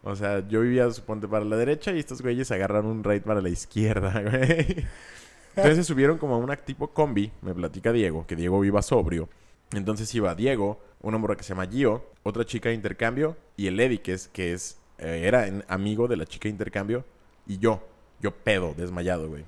[0.02, 3.40] O sea, yo vivía, suponte, para la derecha y estos güeyes agarraron un ride para
[3.40, 4.86] la izquierda, güey.
[5.56, 9.28] Entonces se subieron como a una tipo combi, me platica Diego, que Diego iba sobrio.
[9.72, 13.78] Entonces iba Diego, una morra que se llama Gio, otra chica de intercambio y el
[13.80, 17.04] Eddie, que es, eh, era amigo de la chica de intercambio,
[17.46, 17.82] y yo,
[18.20, 19.44] yo pedo, desmayado, güey.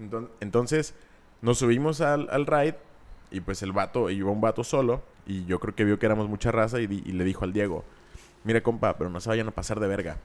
[0.00, 0.94] Enton- Entonces
[1.42, 2.76] nos subimos al, al ride
[3.30, 6.28] y pues el vato, iba un vato solo y yo creo que vio que éramos
[6.28, 7.84] mucha raza y, y le dijo al Diego,
[8.44, 10.18] mire compa, pero no se vayan a pasar de verga.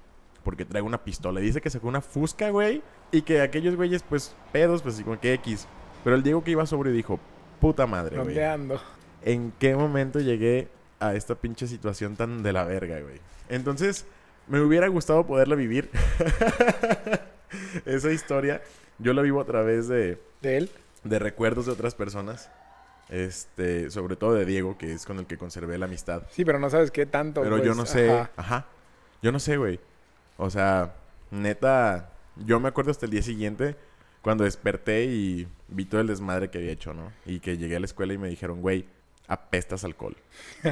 [0.48, 1.42] Porque traigo una pistola.
[1.42, 2.82] Dice que sacó una fusca, güey.
[3.12, 5.68] Y que aquellos güeyes, pues, pedos, pues, como que X.
[6.06, 7.20] Pero el Diego que iba sobre dijo,
[7.60, 8.28] puta madre, güey.
[8.28, 8.82] ¿Dónde ando?
[9.24, 10.70] ¿En qué momento llegué
[11.02, 13.20] a esta pinche situación tan de la verga, güey?
[13.50, 14.06] Entonces,
[14.48, 15.90] me hubiera gustado poderla vivir.
[17.86, 18.62] Esa historia,
[19.00, 20.72] yo la vivo a través de, ¿De él?
[21.04, 22.50] de recuerdos de otras personas.
[23.10, 26.24] Este, sobre todo de Diego, que es con el que conservé la amistad.
[26.30, 27.42] Sí, pero no sabes qué tanto.
[27.42, 28.10] Pero yo pues, no sé.
[28.12, 28.32] ajá.
[28.38, 28.66] Ajá.
[29.22, 29.82] Yo no sé, güey.
[30.38, 30.96] O sea,
[31.32, 32.12] neta.
[32.46, 33.76] Yo me acuerdo hasta el día siguiente
[34.22, 37.12] cuando desperté y vi todo el desmadre que había hecho, ¿no?
[37.26, 38.86] Y que llegué a la escuela y me dijeron, güey,
[39.28, 40.16] apestas alcohol.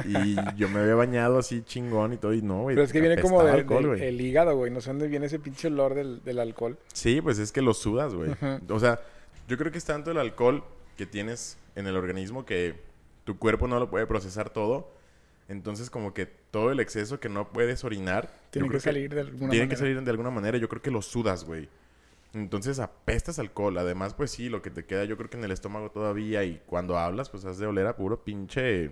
[0.04, 2.76] y yo me había bañado así chingón y todo, y no, güey.
[2.76, 4.70] Pero es que viene como de, del- el hígado, güey.
[4.70, 6.78] No sé dónde viene ese pinche olor del, del alcohol.
[6.92, 8.30] Sí, pues es que lo sudas, güey.
[8.68, 9.00] O sea,
[9.48, 10.62] yo creo que es tanto el alcohol
[10.96, 12.74] que tienes en el organismo que
[13.24, 14.92] tu cuerpo no lo puede procesar todo.
[15.48, 18.30] Entonces, como que todo el exceso que no puedes orinar.
[18.50, 19.68] Tiene que salir de alguna Tiene manera.
[19.68, 20.56] que salir de alguna manera.
[20.56, 21.68] Yo creo que lo sudas, güey.
[22.32, 23.76] Entonces apestas alcohol.
[23.76, 26.44] Además, pues sí, lo que te queda yo creo que en el estómago todavía.
[26.44, 28.90] Y cuando hablas, pues has de oler a puro pinche...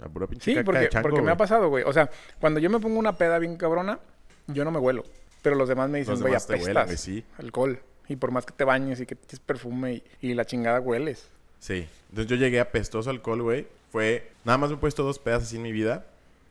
[0.00, 1.82] A puro pinche Sí, caca porque, de chango, porque me ha pasado, güey.
[1.82, 3.98] O sea, cuando yo me pongo una peda bien cabrona,
[4.46, 5.02] yo no me huelo.
[5.42, 6.62] Pero los demás me dicen, Los güey, apestas.
[6.64, 7.24] huelen, güey, sí.
[7.38, 7.80] Alcohol.
[8.08, 10.78] Y por más que te bañes y que te eches perfume y, y la chingada
[10.78, 11.28] hueles.
[11.58, 11.88] Sí.
[12.10, 13.66] Entonces yo llegué apestoso alcohol, güey.
[13.90, 14.30] Fue...
[14.44, 16.06] Nada más me he puesto dos pedas así en mi vida.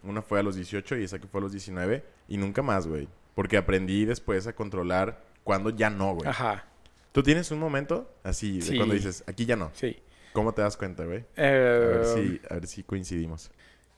[0.08, 2.04] Una fue a los 18 y esa que fue a los 19.
[2.28, 3.08] Y nunca más, güey.
[3.36, 6.28] Porque aprendí después a controlar cuando ya no, güey.
[6.28, 6.65] Ajá,
[7.12, 9.72] ¿Tú tienes un momento así de cuando dices, aquí ya no?
[9.74, 9.98] sí.
[10.34, 11.20] ¿Cómo te das cuenta, güey?
[11.20, 13.50] A Eh, ver si, a ver si coincidimos.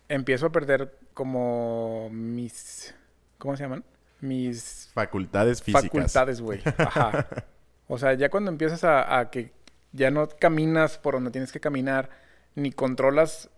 [0.08, 2.96] Empiezo a perder como mis...
[3.38, 3.84] ¿Cómo se llaman?
[4.22, 5.84] Mis Facultades físicas.
[5.92, 6.62] facultades, güey.
[6.78, 7.28] Ajá.
[7.88, 9.52] O sea, ya cuando empiezas a, a que
[9.92, 12.10] ya no caminas por donde tienes que caminar,
[12.56, 13.50] ni controlas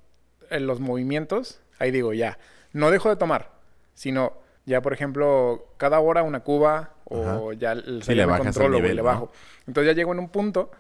[0.50, 2.38] eh, los movimientos, ahí digo, ya,
[2.74, 3.50] no dejo de tomar,
[3.94, 4.34] sino
[4.66, 7.58] ya, por ejemplo, cada hora una cuba o Ajá.
[7.60, 9.08] ya, el, Sí, le me controlo, nivel, le ¿no?
[9.08, 9.32] bajo.
[9.68, 10.72] Entonces ya llego en un punto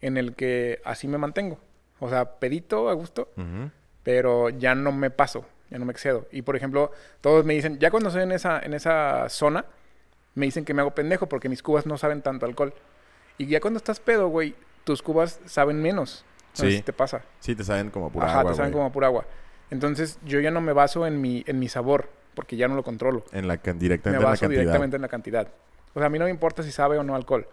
[0.00, 1.58] en el que así me mantengo.
[2.00, 3.70] O sea, pedito a gusto, Ujú.
[4.02, 6.26] pero ya no me paso, ya no me excedo.
[6.32, 6.90] Y por ejemplo,
[7.20, 9.64] todos me dicen, ya cuando estoy en esa, en esa zona,
[10.34, 12.74] me dicen que me hago pendejo porque mis cubas no saben tanto alcohol.
[13.38, 16.24] Y ya cuando estás pedo, güey, tus cubas saben menos.
[16.58, 16.76] No sé Sí.
[16.78, 17.22] si te pasa.
[17.40, 19.26] Sí, te saben como pura Ajá, agua, te saben como pura agua.
[19.70, 22.82] Entonces yo ya no me baso en mi, en mi sabor, porque ya no lo
[22.84, 23.24] controlo.
[23.32, 24.60] En la can- Me directamente en la baso cantidad.
[24.60, 25.48] directamente en la cantidad.
[25.94, 27.48] O sea, a mí no me importa si sabe o no alcohol.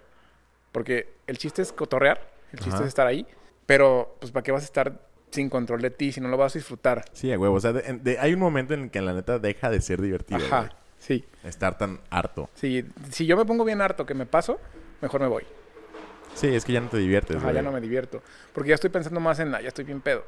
[0.71, 2.19] Porque el chiste es cotorrear,
[2.51, 3.25] el chiste es estar ahí.
[3.65, 4.99] Pero, pues, ¿para qué vas a estar
[5.31, 7.05] sin control de ti si no lo vas a disfrutar?
[7.13, 7.55] Sí, a huevo.
[7.55, 10.01] O sea, de- de- hay un momento en el que la neta deja de ser
[10.01, 10.71] divertido, Ajá, güey.
[10.97, 11.25] sí.
[11.43, 12.49] Estar tan harto.
[12.55, 14.59] Sí, si yo me pongo bien harto que me paso,
[15.01, 15.43] mejor me voy.
[16.35, 17.55] Sí, es que ya no te diviertes, Ajá, güey.
[17.55, 18.21] ya no me divierto.
[18.53, 20.25] Porque ya estoy pensando más en, ah, ya estoy bien pedo.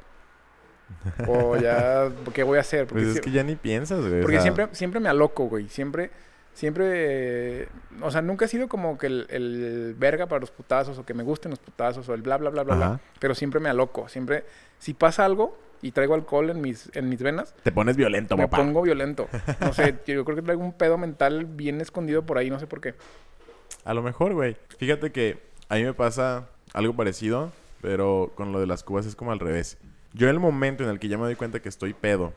[1.28, 2.88] O ya, ¿qué voy a hacer?
[2.88, 4.20] Porque, Pues es que ya ni piensas, güey.
[4.20, 5.70] o porque sea, siempre, siempre me aloco, güey.
[5.70, 6.12] Siempre
[6.56, 7.68] Siempre, eh,
[8.02, 11.14] o sea, nunca he sido como que el, el verga para los putazos o que
[11.14, 13.00] me gusten los putazos o el bla, bla, bla, bla, bla.
[13.20, 14.08] Pero siempre me aloco.
[14.08, 14.46] Siempre,
[14.80, 18.48] si pasa algo y traigo alcohol en mis, en mis venas, Te pones violento, me
[18.48, 18.64] papá.
[18.64, 19.28] pongo violento.
[19.60, 22.68] No sé, yo creo que traigo un pedo mental bien escondido por ahí, no sé
[22.68, 22.96] por qué.
[23.84, 24.56] A lo mejor, güey.
[24.78, 29.18] Fíjate que a mí me pasa algo parecido, pero con lo de las cubas es
[29.18, 29.78] como al revés.
[30.16, 32.34] Yo en el momento en el que ya me doy cuenta que estoy pedo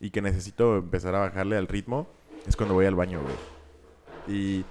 [0.00, 2.08] y que necesito empezar a bajarle al ritmo,
[2.46, 3.34] es cuando voy al baño, güey.
[4.26, 4.64] Y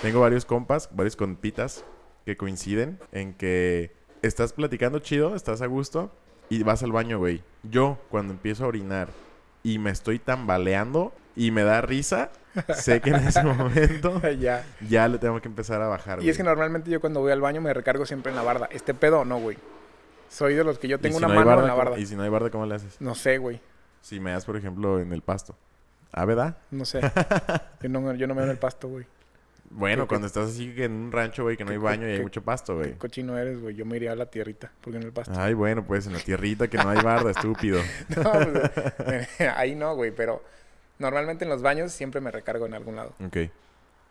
[0.00, 1.84] tengo varios compas, varios compitas
[2.24, 3.92] que coinciden en que
[4.22, 6.10] estás platicando chido, estás a gusto
[6.48, 7.42] y vas al baño, güey.
[7.62, 9.10] Yo, cuando empiezo a orinar
[9.62, 12.30] y me estoy tambaleando y me da risa,
[12.74, 14.64] sé que en ese momento ya.
[14.88, 16.22] ya le tengo que empezar a bajar.
[16.22, 18.66] Y es que normalmente yo cuando voy al baño me recargo siempre en la barda.
[18.72, 19.58] Este pedo no, güey.
[20.28, 21.98] Soy de los que yo tengo si una no mano barda, en la ¿cómo- barda.
[22.00, 23.00] Y si no hay barda, ¿cómo le haces?
[23.00, 23.60] No sé, güey.
[24.00, 25.56] Si me das, por ejemplo, en el pasto.
[26.12, 26.56] ¿Ah, verdad?
[26.70, 27.00] No sé.
[27.82, 29.06] yo, no, yo no me veo en el pasto, güey.
[29.70, 32.12] Bueno, ¿Qué- cuando estás así que en un rancho, güey, que no hay baño y
[32.12, 32.92] hay mucho pasto, güey.
[32.92, 33.74] Qué cochino eres, güey.
[33.74, 35.34] Yo me iría a la tierrita, porque en el pasto.
[35.36, 37.80] Ay, bueno, pues en la tierrita que no hay barda, estúpido.
[38.16, 40.10] No, pues, ahí no, güey.
[40.10, 40.42] Pero
[40.98, 43.12] normalmente en los baños siempre me recargo en algún lado.
[43.24, 43.36] Ok.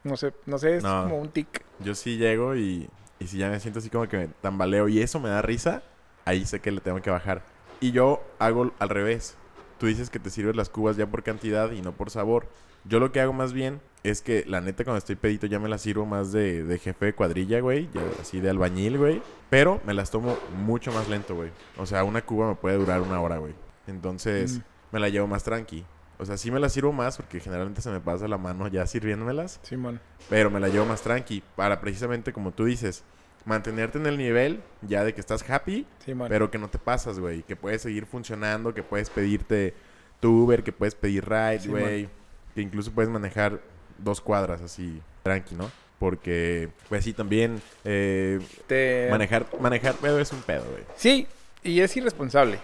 [0.04, 1.04] No sé, no sé, es No.
[1.04, 1.64] como un tic.
[1.80, 2.88] Yo sí llego y,
[3.20, 5.82] y si ya me siento así como que me tambaleo y eso me da risa,
[6.28, 7.44] ahí sé que le tengo que bajar.
[7.80, 9.36] Y yo hago al revés.
[9.80, 12.48] Tú dices que te sirves las cubas ya por cantidad y no por sabor.
[12.84, 15.68] Yo lo que hago más bien es que la neta cuando estoy pedito ya me
[15.70, 17.90] las sirvo más de, de jefe de cuadrilla, güey.
[17.94, 19.22] Ya así de albañil, güey.
[19.50, 21.52] Pero me las tomo mucho más lento, güey.
[21.78, 23.54] O sea, una cuba me puede durar una hora, güey.
[23.88, 24.62] Entonces Mm.
[24.92, 25.86] me la llevo más tranqui.
[26.20, 28.88] O sea, sí me las sirvo más porque generalmente se me pasa la mano ya
[28.88, 29.60] sirviéndomelas.
[29.62, 30.00] Simón.
[30.30, 33.04] Pero me la llevo más tranqui para precisamente como tú dices,
[33.48, 35.88] mantenerte en el nivel ya de que estás happy,
[36.28, 37.44] pero que no te pasas, güey.
[37.44, 39.74] Que puedes seguir funcionando, que puedes pedirte
[40.20, 42.10] tu Uber, que puedes pedir ride, Sí, güey.
[42.54, 43.60] que incluso puedes manejar
[43.98, 45.72] dos cuadras así, tranqui, ¿no?
[45.98, 50.84] Porque, pues sí, también eh, Te- manejar, manejar pedo es un pedo, güey.
[50.96, 51.26] Sí,
[51.64, 52.60] y es irresponsable.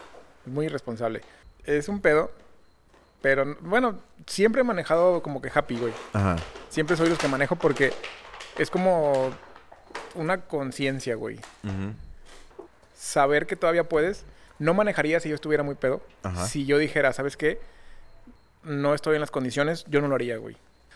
[0.46, 1.22] Muy irresponsable.
[1.66, 2.32] Es un pedo.
[3.22, 5.94] Pero, bueno, siempre he manejado como que happy, güey.
[6.12, 6.36] Ajá.
[6.70, 7.94] Siempre soy los que manejo porque
[8.60, 9.32] es como
[10.16, 11.40] una conciencia, güey.
[12.96, 14.26] Saber que todavía puedes.
[14.60, 16.02] No manejaría si yo estuviera muy pedo.
[16.24, 16.48] Ajá.
[16.48, 17.60] Si yo dijera, ¿sabes qué?
[18.64, 20.56] No estoy en las condiciones, yo no lo haría, güey.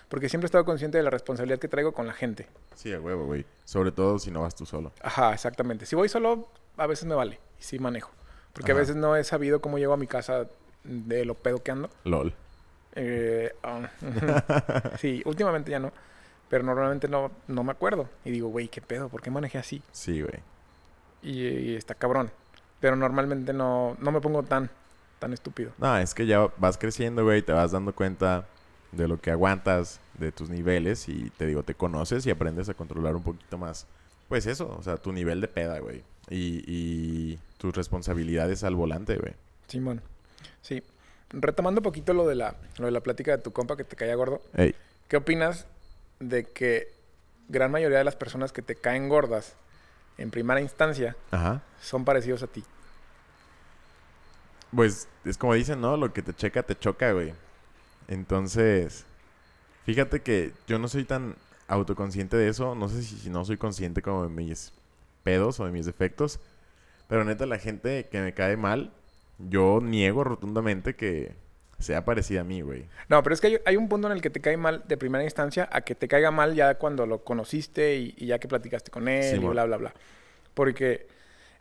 [0.09, 2.47] Porque siempre he estado consciente de la responsabilidad que traigo con la gente.
[2.75, 3.45] Sí, a huevo, güey.
[3.65, 4.93] Sobre todo si no vas tú solo.
[5.01, 5.85] Ajá, exactamente.
[5.85, 7.39] Si voy solo, a veces me vale.
[7.59, 8.11] Y sí manejo.
[8.53, 8.77] Porque Ajá.
[8.79, 10.47] a veces no he sabido cómo llego a mi casa
[10.83, 11.89] de lo pedo que ando.
[12.05, 12.33] LOL.
[12.95, 13.89] Eh, ah,
[14.99, 15.91] sí, últimamente ya no.
[16.49, 18.09] Pero normalmente no, no me acuerdo.
[18.23, 19.09] Y digo, güey, ¿qué pedo?
[19.09, 19.81] ¿Por qué manejé así?
[19.91, 20.39] Sí, güey.
[21.21, 22.31] Y, y está cabrón.
[22.79, 24.69] Pero normalmente no, no me pongo tan,
[25.19, 25.71] tan estúpido.
[25.77, 28.47] No, es que ya vas creciendo, güey, te vas dando cuenta
[28.91, 32.73] de lo que aguantas, de tus niveles y te digo, te conoces y aprendes a
[32.73, 33.85] controlar un poquito más.
[34.29, 36.03] Pues eso, o sea, tu nivel de peda, güey.
[36.29, 39.33] Y, y tus responsabilidades al volante, güey.
[39.67, 40.01] Simón.
[40.61, 40.83] Sí.
[41.29, 43.95] Retomando un poquito lo de la, lo de la plática de tu compa que te
[43.95, 44.41] caía gordo.
[44.53, 44.75] Ey,
[45.07, 45.65] ¿Qué opinas
[46.19, 46.91] de que
[47.47, 49.55] gran mayoría de las personas que te caen gordas
[50.17, 51.61] en primera instancia ajá.
[51.81, 52.63] son parecidos a ti?
[54.75, 55.95] Pues es como dicen, ¿no?
[55.95, 57.33] Lo que te checa, te choca, güey.
[58.07, 59.05] Entonces,
[59.85, 61.35] fíjate que yo no soy tan
[61.67, 62.75] autoconsciente de eso.
[62.75, 64.73] No sé si, si no soy consciente como de mis
[65.23, 66.39] pedos o de mis defectos.
[67.07, 68.91] Pero neta, la gente que me cae mal,
[69.39, 71.35] yo niego rotundamente que
[71.79, 72.87] sea parecida a mí, güey.
[73.09, 74.97] No, pero es que hay, hay un punto en el que te cae mal de
[74.97, 78.47] primera instancia a que te caiga mal ya cuando lo conociste y, y ya que
[78.47, 79.93] platicaste con él y bla, bla, bla.
[80.53, 81.07] Porque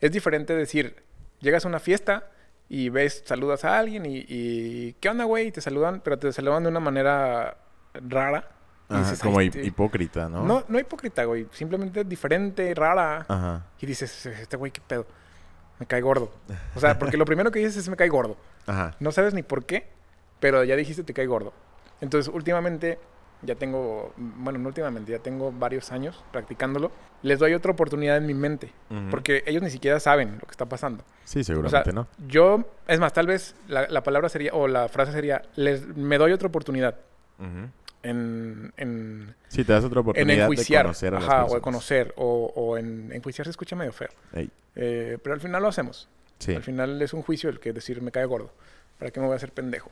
[0.01, 0.97] es diferente decir,
[1.41, 2.31] llegas a una fiesta
[2.69, 5.49] y ves, saludas a alguien y, y ¿qué onda, güey?
[5.49, 7.59] Y te saludan, pero te saludan de una manera
[7.95, 8.49] rara.
[8.89, 10.45] Ajá, dices, como "Ay, hip- este- hipócrita, ¿no?
[10.45, 11.47] No, no hipócrita, güey.
[11.53, 13.27] Simplemente diferente, rara.
[13.29, 15.07] Ajá, Y dices, este güey, qué pedo.
[15.79, 16.33] Me cae gordo.
[16.75, 18.37] O sea, porque lo primero que dices es me cae gordo.
[18.67, 18.97] ajá.
[19.01, 19.89] No sabes ni por qué,
[20.41, 21.53] pero ya dijiste te cae gordo.
[22.01, 22.99] Entonces, últimamente,
[23.43, 26.91] ya tengo, bueno, no últimamente, ya tengo varios años practicándolo.
[27.23, 28.73] Les doy otra oportunidad en mi mente,
[29.11, 31.05] porque ellos ni siquiera saben lo que está pasando.
[31.25, 32.07] Sí, O sea, seguramente no.
[32.29, 36.19] yo, es más, tal vez la, la palabra sería, o la frase sería, les, me
[36.19, 36.97] doy otra oportunidad
[38.03, 40.83] en, en, Sí, te das otra en oportunidad de enjuiciar.
[40.85, 44.11] conocer a las Ajá, o de conocer, o, o en enjuiciar se escucha medio feo.
[44.75, 46.09] Eh, pero al final lo hacemos.
[46.39, 46.55] sí.
[46.55, 48.51] Al final es un juicio el que decir me cae gordo.
[48.99, 49.91] ¿Para qué me voy a hacer pendejo?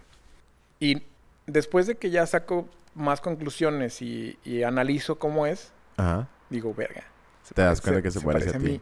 [0.81, 1.03] Y
[1.47, 6.29] después de que ya saco más conclusiones y, y analizo cómo es, Ajá.
[6.51, 7.05] digo, verga.
[7.43, 8.59] se Te das cuenta que se parece a ti.
[8.59, 8.81] mí.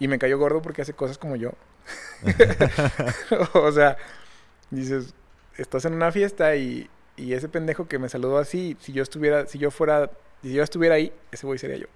[0.00, 1.52] Y me cayó gordo porque hace cosas como yo.
[3.54, 3.96] o sea,
[4.70, 5.14] dices,
[5.56, 9.46] estás en una fiesta y, y ese pendejo que me saludó así, si yo estuviera,
[9.46, 10.10] si yo fuera,
[10.42, 11.86] si yo estuviera ahí, ese güey sería yo.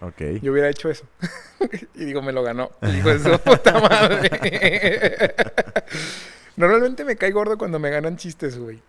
[0.00, 0.40] Ok.
[0.42, 1.06] Yo hubiera hecho eso.
[1.94, 2.70] y digo, me lo ganó.
[2.82, 5.34] Y digo, eso, puta madre.
[6.58, 8.80] Normalmente me cae gordo cuando me ganan chistes, güey.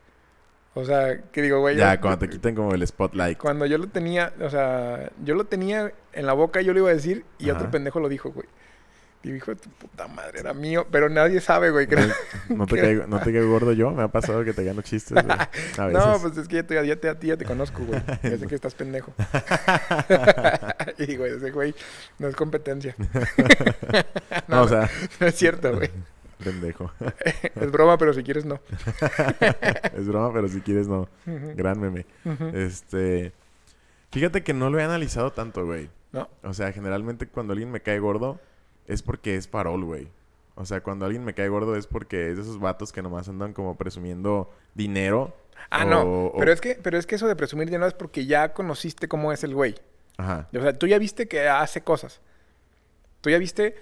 [0.73, 1.75] O sea, que digo, güey.
[1.77, 3.37] Ya, yo- cuando te quiten como el spotlight.
[3.37, 6.89] Cuando yo lo tenía, o sea, yo lo tenía en la boca, yo lo iba
[6.89, 7.59] a decir, y Ajá.
[7.59, 8.47] otro pendejo lo dijo, güey.
[9.21, 10.87] Y dijo, tu puta madre, era mío.
[10.89, 11.87] Pero nadie sabe, güey.
[11.87, 11.97] No,
[12.55, 13.91] no te caigo, no te caigo gordo yo.
[13.91, 15.27] Me ha pasado que te gano chistes, güey.
[15.77, 16.05] A veces.
[16.05, 18.01] No, pues es que ya te, ya te- a ti ya te conozco, güey.
[18.23, 19.13] Ya sé que estás pendejo.
[20.97, 21.75] y, güey, ese güey
[22.17, 22.95] no es competencia.
[24.47, 24.89] No, o sea,
[25.19, 25.89] No es cierto, güey.
[26.43, 26.91] Pendejo.
[27.55, 28.59] Es broma, pero si quieres, no.
[29.95, 31.07] es broma, pero si quieres, no.
[31.25, 32.05] Gran meme.
[32.53, 33.33] Este.
[34.11, 35.89] Fíjate que no lo he analizado tanto, güey.
[36.11, 36.27] No.
[36.43, 38.39] O sea, generalmente cuando alguien me cae gordo
[38.87, 40.07] es porque es parol, güey.
[40.55, 43.29] O sea, cuando alguien me cae gordo es porque es de esos vatos que nomás
[43.29, 45.35] andan como presumiendo dinero.
[45.69, 46.01] Ah, o- no.
[46.01, 49.07] o- Pero es, que, pero es que eso de presumir dinero es porque ya conociste
[49.07, 49.75] cómo es el güey.
[50.17, 50.49] Ajá.
[50.53, 52.19] O sea, tú ya viste que hace cosas.
[53.21, 53.75] Tú ya viste,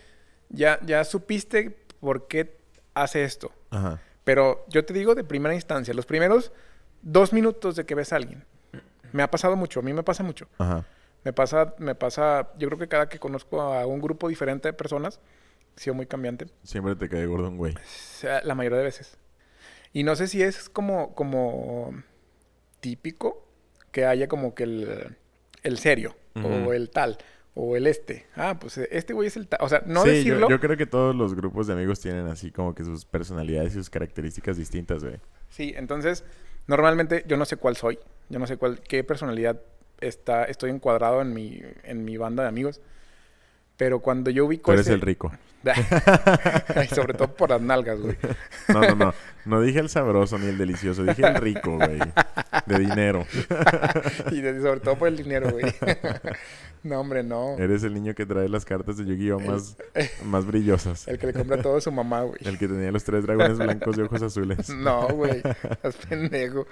[0.50, 2.58] ya, ya supiste por qué
[2.94, 3.52] hace esto.
[3.70, 4.02] Ajá.
[4.24, 6.52] Pero yo te digo de primera instancia, los primeros
[7.02, 8.44] dos minutos de que ves a alguien.
[9.14, 10.48] Me ha pasado mucho, a mí me pasa mucho.
[10.58, 10.86] Ajá.
[11.24, 14.74] Me pasa, me pasa, yo creo que cada que conozco a un grupo diferente de
[14.74, 15.20] personas,
[15.76, 16.48] ha sido muy cambiante.
[16.64, 17.74] Siempre te cae gordo un güey.
[18.44, 19.18] La mayoría de veces.
[19.94, 21.94] Y no sé si es como, como
[22.80, 23.48] típico
[23.92, 25.18] que haya como que el,
[25.64, 27.18] el serio, o el tal,
[27.60, 28.28] o el este.
[28.36, 29.60] Ah, pues este güey es el tal.
[29.64, 30.50] O sea, no sí, yo- decirlo.
[30.50, 33.76] Yo, creo que todos los grupos de amigos tienen así como que sus personalidades y
[33.78, 35.16] sus características distintas, güey.
[35.50, 36.24] Sí, entonces,
[36.68, 37.98] normalmente yo no sé cuál soy.
[38.30, 39.60] Yo no sé cuál, qué personalidad
[40.00, 42.80] está, estoy encuadrado en mi, en mi banda de amigos.
[43.76, 45.32] Pero cuando yo ubico Tú eres ese- el rico.
[46.76, 48.16] Ay, sobre todo por las nalgas, güey.
[48.70, 49.14] No, no, no.
[49.46, 51.04] No dije el sabroso ni el delicioso.
[51.04, 52.00] Dije el rico, güey.
[52.66, 53.26] De dinero.
[54.32, 55.66] y sobre todo por el dinero, güey.
[56.84, 57.58] No, hombre, no.
[57.58, 59.40] Eres el niño que trae las cartas de Yu-Gi-Oh!
[59.40, 59.78] más,
[60.26, 61.08] más brillosas.
[61.08, 62.40] El que le compra todo a su mamá, güey.
[62.42, 64.70] El que tenía los tres dragones blancos de ojos azules.
[64.76, 65.38] No, güey.
[65.70, 66.66] Estás pendejo.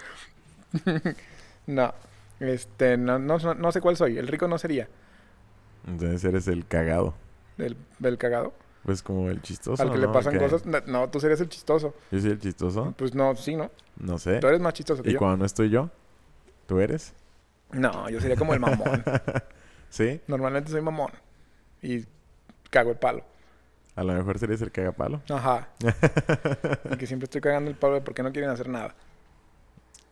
[1.68, 1.93] no.
[2.39, 4.18] Este, no, no, no sé cuál soy.
[4.18, 4.88] El rico no sería.
[5.88, 7.14] Entonces eres el cagado.
[7.58, 8.53] El, el cagado.
[8.84, 9.82] Pues como el chistoso.
[9.82, 10.64] Al que le pasan cosas.
[10.86, 11.95] No, tú serías el chistoso.
[12.12, 12.93] Yo soy el chistoso.
[12.97, 13.72] Pues no, sí, ¿no?
[13.97, 14.39] No sé.
[14.39, 15.20] Tú eres más chistoso que ¿Y yo.
[15.20, 15.89] cuando no estoy yo?
[16.68, 17.14] ¿Tú eres?
[17.72, 19.03] No, yo sería como el mamón.
[19.96, 20.20] ¿Sí?
[20.28, 21.10] Normalmente soy mamón.
[21.82, 22.04] Y
[22.70, 23.24] cago el palo.
[23.96, 25.22] A lo mejor serías el cagapalo.
[25.30, 25.70] Ajá.
[26.91, 28.93] y que siempre estoy cagando el palo de por qué no quieren hacer nada.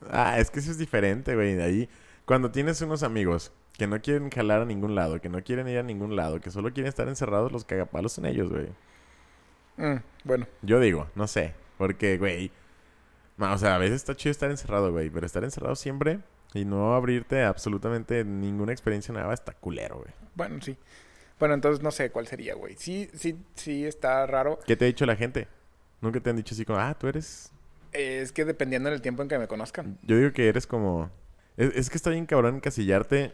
[0.09, 1.55] Ah, es que eso es diferente, güey.
[1.55, 1.89] De ahí,
[2.23, 5.79] cuando tienes unos amigos que no quieren jalar a ningún lado, que no quieren ir
[5.79, 8.69] a ningún lado, que solo quieren estar encerrados, los cagapalos son ellos, güey.
[9.75, 11.55] Mm, bueno, Yo digo, no sé.
[11.77, 12.51] Porque, güey.
[13.37, 15.09] O sea, a veces está chido estar encerrado, güey.
[15.09, 16.21] Pero estar encerrado siempre
[16.53, 20.11] y no abrirte absolutamente ninguna experiencia nueva está culero, güey.
[20.35, 20.77] bueno, sí.
[21.39, 22.75] Bueno, entonces no sé cuál sería, güey.
[22.77, 24.59] Sí, sí, sí está raro.
[24.65, 25.47] ¿Qué te ha dicho la gente?
[25.99, 27.51] Nunca te han dicho así como, ah, tú eres.
[27.91, 29.97] Es que dependiendo del tiempo en que me conozcan.
[30.03, 31.09] Yo digo que eres como.
[31.57, 33.33] Es, es que está bien cabrón encasillarte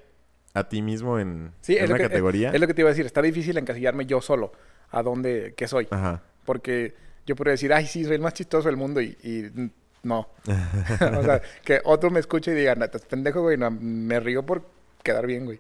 [0.54, 2.50] a ti mismo en, Sí, en es una que, categoría.
[2.50, 3.06] es, es lo que te iba a decir.
[3.06, 4.52] Está difícil encasillarme yo solo
[4.92, 5.88] a dónde, qué soy.
[5.92, 6.24] Ajá.
[6.46, 6.96] Porque
[7.28, 9.72] yo podría decir, ay, sí, soy el más chistoso del mundo y,
[10.04, 10.28] no.
[11.20, 14.46] o sea, que otro me escuche y diga, "Neta, estás pendejo, güey, no, me río
[14.46, 14.64] por
[15.04, 15.60] quedar bien, güey.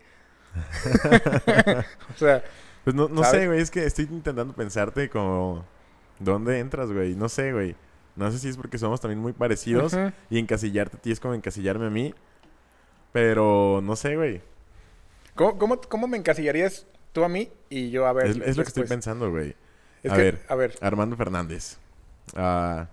[2.15, 2.43] o sea,
[2.83, 3.61] Pues no, no sé, güey.
[3.61, 5.65] Es que estoy intentando pensarte como...
[6.19, 7.15] ¿Dónde entras, güey?
[7.15, 7.75] No sé, güey.
[8.15, 9.95] No sé si es porque somos también muy parecidos.
[10.29, 12.13] Y encasillarte a ti es como encasillarme a mí.
[13.13, 14.41] Pero no sé, güey.
[15.35, 18.27] ¿Cómo, cómo, cómo me encasillarías tú a mí y yo a ver?
[18.27, 19.55] Es, es lo que estoy pensando, güey.
[20.03, 20.45] Es A que, ver.
[20.49, 21.77] a ver, Armando Fernández.
[22.35, 22.87] Ah,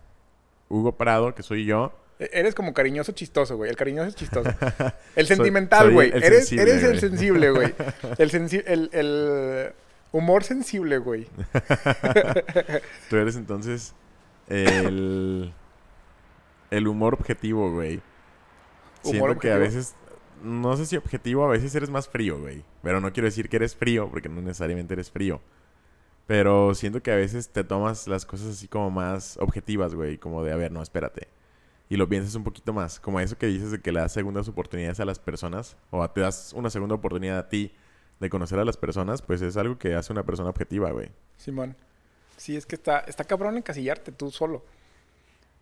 [0.68, 1.92] Hugo Prado, que soy yo.
[2.18, 3.70] e- eres como cariñoso chistoso, güey.
[3.70, 4.50] El cariñoso es chistoso.
[5.16, 6.10] El sentimental, güey.
[6.10, 7.74] Eres, sensible, eres el sensible, güey.
[8.18, 9.72] El, sensi- el, el
[10.12, 11.26] humor sensible, güey.
[13.10, 13.94] Tú eres entonces
[14.48, 15.52] el...
[16.70, 18.00] El humor objetivo, güey.
[19.02, 19.58] Siento que a objetivo.
[19.58, 19.94] veces...
[20.42, 22.62] No sé si objetivo, a veces eres más frío, güey.
[22.82, 25.40] Pero no quiero decir que eres frío, porque no necesariamente eres frío.
[26.26, 30.18] Pero siento que a veces te tomas las cosas así como más objetivas, güey.
[30.18, 31.28] Como de, a ver, no, espérate.
[31.88, 32.98] Y lo piensas un poquito más.
[32.98, 35.76] Como eso que dices de que le das segundas oportunidades a las personas.
[35.90, 37.72] O a- te das una segunda oportunidad a ti
[38.18, 39.22] de conocer a las personas.
[39.22, 41.10] Pues es algo que hace una persona objetiva, güey.
[41.36, 41.76] Simón.
[42.36, 44.64] Sí, es que está, está cabrón encasillarte tú solo.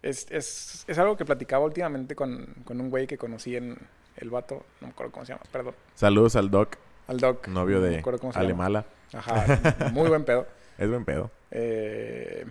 [0.03, 3.77] Es, es, es algo que platicaba últimamente con, con un güey que conocí en
[4.17, 6.77] el vato, no me acuerdo cómo se llama, perdón, Saludos al Doc,
[7.09, 7.49] al Doc.
[7.49, 8.47] novio no de acuerdo cómo se llama.
[8.47, 8.85] Alemala.
[9.13, 10.47] Ajá, muy buen pedo.
[10.79, 12.45] Es buen pedo, Eh,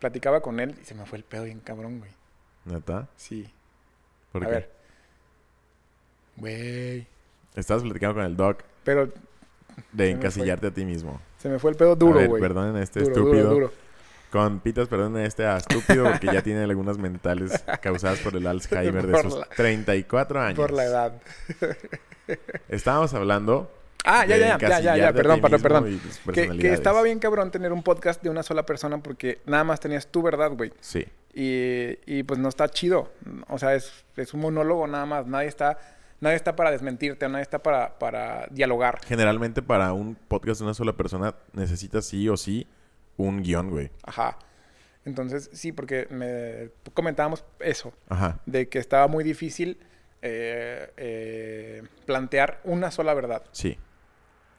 [0.00, 2.10] platicaba con él y se me fue el pedo bien cabrón, güey.
[2.66, 3.08] neta.
[3.16, 3.50] Sí.
[4.32, 4.52] ¿Por a qué?
[4.52, 4.70] ver.
[6.36, 7.06] Güey.
[7.54, 9.08] Estabas platicando con el doc Pero
[9.92, 11.20] de encasillarte a ti mismo.
[11.38, 12.40] se me fue el pedo duro, güey.
[12.42, 13.42] perdonen este Duro, estúpido.
[13.44, 13.72] duro, duro.
[14.30, 19.06] Con pitas, perdonen a este estúpido porque ya tiene algunas mentales causadas por el Alzheimer
[19.06, 20.56] de sus la- 34 años.
[20.58, 21.22] Por la edad.
[22.68, 23.70] Estábamos hablando.
[24.04, 26.00] Ah, ya, ya, ya, ya, ya, perdón, perdón, perdón.
[26.32, 30.06] Que, estaba bien cabrón tener un podcast de una sola persona porque nada más tenías
[30.06, 30.72] tu verdad, güey.
[30.80, 31.06] Sí.
[31.32, 33.10] Y, y pues no está chido.
[33.48, 35.26] O sea, es, es un monólogo nada más.
[35.26, 35.78] Nadie está,
[36.20, 39.00] nadie está para desmentirte, nadie está para, para dialogar.
[39.06, 42.66] Generalmente para un podcast de una sola persona necesitas sí o sí
[43.16, 43.90] un guion, güey.
[44.04, 44.38] Ajá.
[45.04, 48.40] Entonces, sí, porque me comentábamos eso, Ajá.
[48.46, 49.78] de que estaba muy difícil
[50.22, 53.42] eh, eh, plantear una sola verdad.
[53.52, 53.78] Sí.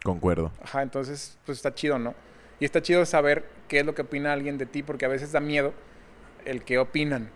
[0.06, 0.52] Concuerdo.
[0.62, 2.14] Ajá, entonces, pues está chido, ¿no?
[2.60, 5.32] Y está chido saber qué es lo que opina alguien de ti, porque a veces
[5.32, 5.74] da miedo
[6.46, 7.32] el que opinan.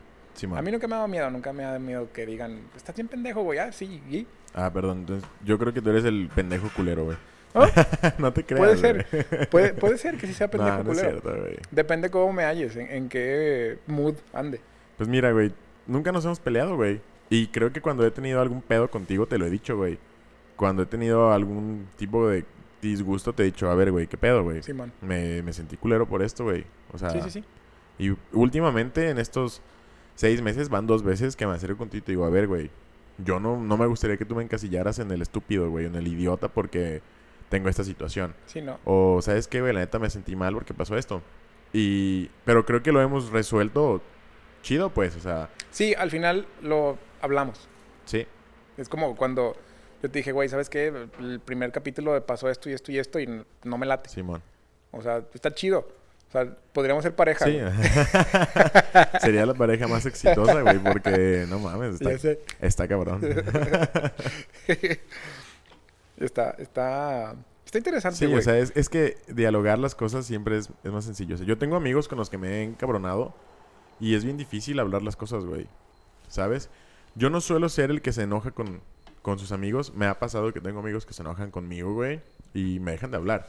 [0.55, 2.95] A mí nunca me ha dado miedo, nunca me ha dado miedo que digan, estás
[2.95, 4.27] bien pendejo, güey, ah, sí, y...
[4.53, 4.99] Ah, perdón.
[4.99, 7.17] Entonces, yo creo que tú eres el pendejo culero, güey.
[7.55, 7.65] ¿Oh?
[8.19, 8.59] no te creas.
[8.59, 11.21] Puede ser, puede, puede ser que sí sea pendejo No, no es culero.
[11.21, 11.57] cierto, güey.
[11.71, 14.61] Depende cómo me halles, en, en qué mood ande.
[14.95, 15.51] Pues mira, güey,
[15.87, 17.01] nunca nos hemos peleado, güey.
[17.31, 19.97] Y creo que cuando he tenido algún pedo contigo, te lo he dicho, güey.
[20.55, 22.45] Cuando he tenido algún tipo de
[22.81, 24.63] disgusto, te he dicho, a ver, güey, ¿qué pedo, güey?
[24.63, 24.91] Simón.
[25.01, 26.65] Me, me sentí culero por esto, güey.
[26.93, 27.43] O sea, Sí, sí, sí.
[27.97, 29.61] y últimamente, en estos
[30.15, 32.69] seis meses, van dos veces que me acerco contigo y te digo, a ver, güey,
[33.17, 36.07] yo no, no me gustaría que tú me encasillaras en el estúpido, güey, en el
[36.07, 37.01] idiota porque
[37.49, 38.33] tengo esta situación.
[38.45, 38.79] Sí, no.
[38.85, 39.73] O, ¿sabes qué, güey?
[39.73, 41.21] La neta me sentí mal porque pasó esto.
[41.73, 42.29] Y...
[42.45, 44.01] Pero creo que lo hemos resuelto
[44.61, 47.67] chido, pues, o sea, Sí, al final lo hablamos.
[48.05, 48.25] sí.
[48.77, 49.57] Es como cuando
[50.01, 50.93] yo te dije, güey, ¿sabes qué?
[51.19, 54.09] El primer capítulo pasó esto y esto y esto y no me late.
[54.09, 54.41] Simón.
[54.91, 55.87] O sea, está chido.
[56.29, 57.45] O sea, podríamos ser pareja.
[57.45, 57.59] Sí.
[59.21, 63.21] Sería la pareja más exitosa, güey, porque no mames, está, está cabrón.
[66.19, 67.33] Está, está,
[67.63, 68.39] está interesante, Sí, güey.
[68.39, 71.35] o sea, es, es que dialogar las cosas siempre es, es más sencillo.
[71.35, 73.33] O sea, yo tengo amigos con los que me he encabronado
[74.01, 75.67] y es bien difícil hablar las cosas, güey.
[76.27, 76.69] ¿Sabes?
[77.15, 78.81] Yo no suelo ser el que se enoja con,
[79.21, 79.93] con sus amigos.
[79.95, 82.21] Me ha pasado que tengo amigos que se enojan conmigo, güey,
[82.53, 83.47] y me dejan de hablar.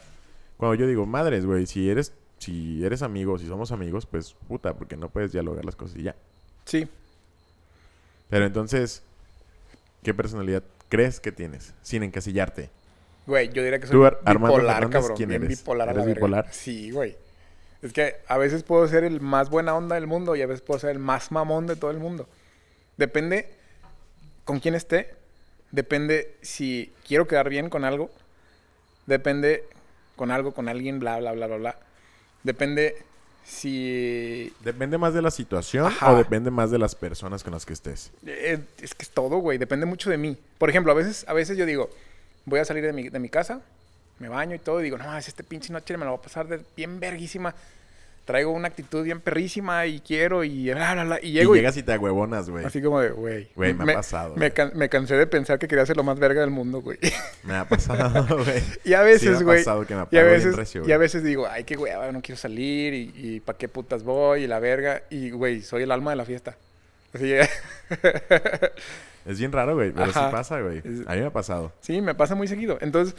[0.56, 4.74] Cuando yo digo, madres, güey, si eres, si eres amigo, si somos amigos, pues puta,
[4.74, 6.16] porque no puedes dialogar las cosas y ya.
[6.64, 6.88] Sí.
[8.28, 9.02] Pero entonces,
[10.02, 11.74] ¿qué personalidad crees que tienes?
[11.82, 12.70] Sin encasillarte.
[13.26, 15.16] Güey, yo diría que soy Tú, Ar- Armando bipolar, Fernández, cabrón.
[15.16, 15.58] ¿quién bien eres?
[15.58, 16.18] bipolar a la ¿Eres verga.
[16.18, 16.52] bipolar?
[16.52, 17.16] Sí, güey.
[17.82, 20.60] Es que a veces puedo ser el más buena onda del mundo y a veces
[20.62, 22.28] puedo ser el más mamón de todo el mundo.
[22.98, 23.48] Depende
[24.44, 25.14] con quién esté.
[25.70, 28.10] Depende si quiero quedar bien con algo.
[29.06, 29.64] Depende
[30.16, 31.78] con algo, con alguien, bla, bla, bla, bla, bla.
[32.42, 32.96] Depende
[33.44, 34.52] si...
[34.60, 36.12] ¿Depende más de la situación Ajá.
[36.12, 38.10] o depende más de las personas con las que estés?
[38.26, 39.58] Eh, es que es todo, güey.
[39.58, 40.36] Depende mucho de mí.
[40.58, 41.90] Por ejemplo, a veces, a veces yo digo,
[42.44, 43.60] voy a salir de mi, de mi casa,
[44.18, 46.22] me baño y todo, y digo, no, es este pinche noche me lo voy a
[46.22, 47.54] pasar de bien verguísima.
[48.30, 51.18] Traigo una actitud bien perrísima y quiero y bla, bla, bla.
[51.20, 52.64] Y llego y y, llegas y te agüevonas, güey.
[52.64, 53.48] así como de, güey.
[53.56, 56.18] Güey, me ha pasado, Me, can- me cansé de pensar que quería ser lo más
[56.20, 56.98] verga del mundo, güey.
[57.42, 58.62] Me ha pasado, güey.
[58.84, 59.58] y a Sí veces, ha güey.
[59.58, 62.22] pasado que me y, a veces, recio, y a veces digo, ay, qué güey, no
[62.22, 65.02] quiero salir y, y para qué putas voy y la verga.
[65.10, 66.56] Y, güey, soy el alma de la fiesta.
[67.12, 67.32] Así,
[69.26, 70.26] Es bien raro, güey, pero Ajá.
[70.28, 70.78] sí pasa, güey.
[71.06, 71.72] A mí me ha pasado.
[71.80, 72.78] Sí, me pasa muy seguido.
[72.80, 73.14] Entonces,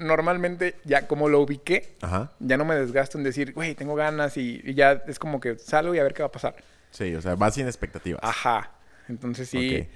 [0.00, 2.32] normalmente, ya como lo ubiqué, Ajá.
[2.40, 5.58] ya no me desgasto en decir, güey, tengo ganas y, y ya es como que
[5.58, 6.56] salgo y a ver qué va a pasar.
[6.90, 8.20] Sí, o sea, vas sin expectativas.
[8.22, 8.72] Ajá.
[9.08, 9.88] Entonces sí,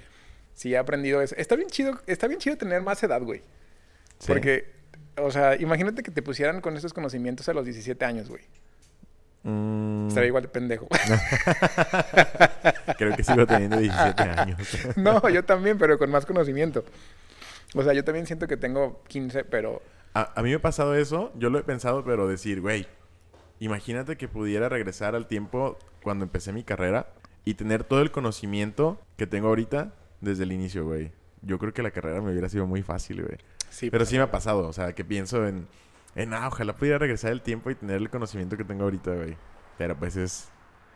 [0.53, 1.35] sí he aprendido eso.
[1.37, 3.41] Está bien chido, está bien chido tener más edad, güey.
[4.19, 4.27] Sí.
[4.27, 4.71] Porque,
[5.17, 8.43] o sea, imagínate que te pusieran con estos conocimientos a los 17 años, güey.
[9.43, 10.87] Mm, Estaría igual de pendejo.
[12.97, 14.57] creo que sigo teniendo 17 años.
[14.95, 16.83] no, yo también, pero con más conocimiento.
[17.75, 19.81] O sea, yo también siento que tengo 15, pero...
[20.15, 22.87] A, a mí me ha pasado eso, yo lo he pensado, pero decir, güey,
[23.59, 27.07] imagínate que pudiera regresar al tiempo cuando empecé mi carrera
[27.43, 31.11] y tener todo el conocimiento que tengo ahorita desde el inicio, güey.
[31.41, 33.37] Yo creo que la carrera me hubiera sido muy fácil, güey.
[33.69, 35.67] Sí, Pero sí me ha pasado, o sea, que pienso en,
[36.15, 39.35] en ah, ojalá pudiera regresar el tiempo y tener el conocimiento que tengo ahorita, güey.
[39.77, 40.47] Pero pues es,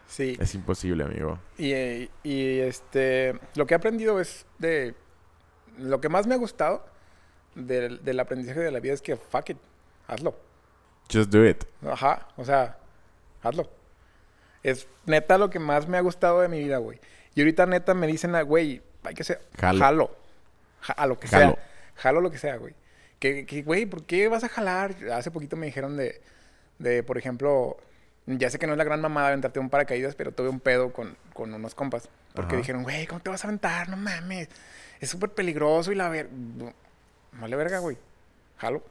[0.07, 0.38] Sí.
[0.39, 1.38] es imposible, amigo.
[1.57, 4.95] Y, eh, y, este, lo que he aprendido es de...
[5.78, 6.84] Lo que más me ha gustado
[7.68, 9.57] del, del aprendizaje de la vida es que, fuck it,
[10.07, 10.36] hazlo.
[11.12, 11.64] Just do it.
[11.88, 12.78] Ajá, o sea,
[13.41, 13.70] hazlo.
[14.64, 16.99] Es neta lo que más me ha gustado de mi vida, güey.
[17.36, 19.41] Y ahorita neta me dicen, ah, güey, hay que ser...
[19.57, 19.80] Jalo.
[19.80, 20.16] Jalo.
[20.82, 21.53] Ja- a lo que Jalo.
[21.55, 21.64] sea.
[21.95, 22.74] Jalo lo que sea, güey.
[23.20, 24.95] Que, que, güey, ¿por qué vas a jalar?
[25.14, 26.22] Hace poquito me dijeron de,
[26.78, 27.78] de por ejemplo,
[28.26, 30.93] Ya sé que no es la gran mamada aventarte un paracaídas, pero tuve un pedo
[30.93, 32.10] con, con unos compas.
[32.34, 32.57] Porque Ajá.
[32.57, 33.89] dijeron, güey, ¿cómo te vas a aventar?
[33.89, 34.49] No mames.
[34.99, 36.30] Es súper peligroso y la ver...
[37.34, 37.97] Vale verga, güey.
[38.57, 38.84] Jalo.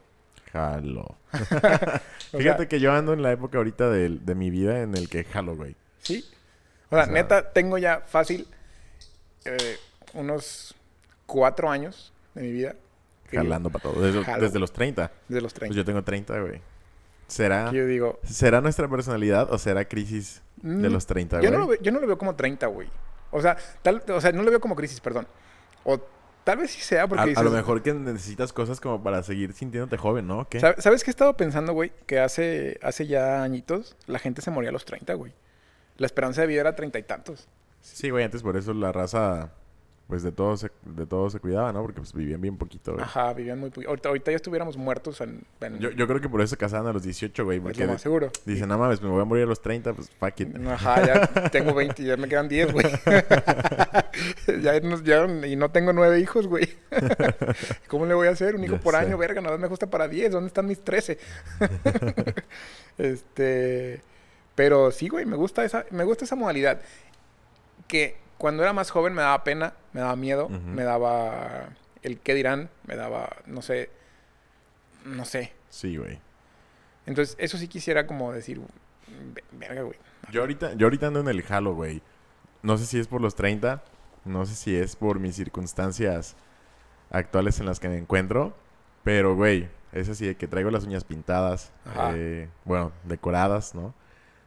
[0.51, 1.15] Jalo.
[2.31, 5.09] Fíjate sea, que yo ando en la época ahorita de, de mi vida en el
[5.09, 5.75] que jalo, güey.
[6.01, 6.25] Sí.
[6.89, 8.47] O sea, O sea- neta, tengo ya fácil
[9.45, 9.77] eh,
[10.13, 10.75] unos
[11.25, 12.75] cuatro años de mi vida.
[13.31, 14.01] Jalando para todo.
[14.01, 15.11] Desde, desde los 30.
[15.27, 15.75] De los Pues 30.
[15.77, 16.61] yo tengo 30, güey.
[17.27, 18.19] ¿Será, yo digo...
[18.23, 21.51] ¿Será nuestra personalidad o será crisis de mm, los 30, Yo güey?
[21.51, 22.89] no, lo veo, yo no lo veo como 30, güey.
[23.29, 25.27] O sea, tal, o sea, no lo veo como crisis, perdón.
[25.83, 26.01] O
[26.49, 29.53] tal vez sí sea porque a, a lo mejor que necesitas cosas como para seguir
[29.53, 30.47] sintiéndote joven, ¿no?
[30.49, 30.59] ¿Qué?
[30.59, 31.91] ¿Sabe- ¿Sabes qué he estado pensando, güey?
[32.05, 35.33] Que hace, hace ya añitos la gente se moría a los 30, güey.
[35.97, 37.47] La esperanza de vida era treinta y tantos.
[37.81, 39.51] Sí, güey, antes por eso la raza,
[40.09, 41.83] pues de todo se, de todo se cuidaba, ¿no?
[41.83, 43.03] Porque pues vivían bien poquito, güey.
[43.03, 43.69] Ajá, vivían muy...
[43.69, 45.43] pu- Ahorita, ahorita ya estuviéramos muertos en...
[45.61, 47.59] en- Yo, yo creo que por eso se casaban a los 18, güey.
[47.59, 48.31] es Porque lo más seguro.
[48.43, 50.55] dicen, no mames, me voy a morir a los 30, pues fuck it.
[50.67, 52.85] Ajá, ya tengo 20 y ya me quedan 10, güey.
[54.63, 56.67] ya, nos- ya- y no tengo nueve hijos, güey.
[57.87, 58.55] ¿Cómo le voy a hacer?
[58.55, 59.01] Un hijo Ya por sé.
[59.01, 60.31] año, verga, nada más me gusta para 10.
[60.31, 61.19] ¿Dónde están mis 13?
[62.97, 64.01] este...
[64.55, 66.81] Pero sí, güey, me gusta esa, me gusta esa modalidad.
[67.87, 71.69] Que cuando era más joven me daba pena, me daba miedo, me daba
[72.01, 73.91] el qué dirán, me daba, no sé,
[75.05, 75.53] no sé.
[75.69, 76.19] Sí, güey.
[77.05, 78.59] Entonces, eso sí quisiera como decir,
[79.33, 79.97] "Ve- verga, güey.
[80.31, 82.01] Yo ahorita, yo ahorita ando en el jalo, güey.
[82.63, 83.83] No sé si es por los 30,
[84.25, 86.35] no sé si es por mis circunstancias
[87.11, 88.55] actuales en las que me encuentro,
[89.03, 91.71] pero, güey, es así de que traigo las uñas pintadas,
[92.15, 93.93] eh, bueno, decoradas, ¿no?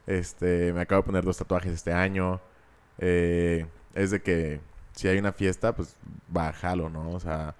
[0.07, 2.39] Este, me acabo de poner dos tatuajes este año.
[2.99, 4.59] eh, es de que
[4.95, 5.95] si hay una fiesta, pues
[6.35, 7.09] va a jalo, ¿no?
[7.11, 7.55] O sea,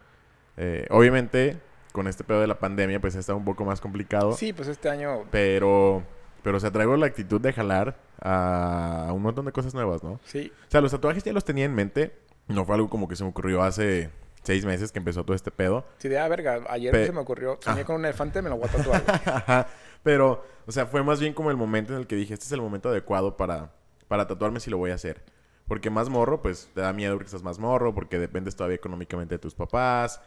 [0.58, 1.58] eh, obviamente
[1.92, 4.34] con este pedo de la pandemia, pues está un poco más complicado.
[4.34, 6.04] Sí, pues este año Pero,
[6.44, 10.20] pero, o sea, traigo la actitud de jalar a un montón de cosas nuevas, ¿no?
[10.26, 12.14] Sí, O sea, los tatuajes ya los tenía en mente.
[12.48, 14.10] No fue algo como que se me ocurrió hace
[14.44, 15.86] seis meses que empezó todo este pedo.
[16.00, 17.86] sí, de, ah, verga, ayer Pe- se me ocurrió, soñé Ah.
[17.86, 19.68] con un elefante, me lo voy a tatuar.
[20.04, 22.52] pero, o sea, fue más bien como el momento en el que dije, este es
[22.52, 23.72] el momento adecuado para,
[24.08, 25.22] para tatuarme si lo voy a hacer.
[25.68, 29.36] Porque más morro, pues te da miedo porque estás más morro, porque dependes todavía económicamente
[29.36, 30.22] de tus papás,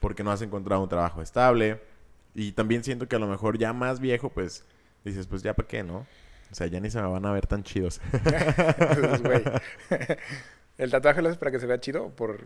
[0.00, 1.80] porque no has encontrado un trabajo estable.
[2.34, 4.64] Y también siento que a lo mejor ya más viejo, pues
[5.04, 6.06] dices, pues ya para qué, ¿no?
[6.50, 8.00] O sea, ya ni se me van a ver tan chidos.
[10.78, 12.40] ¿el tatuaje lo haces para que se vea chido o por...?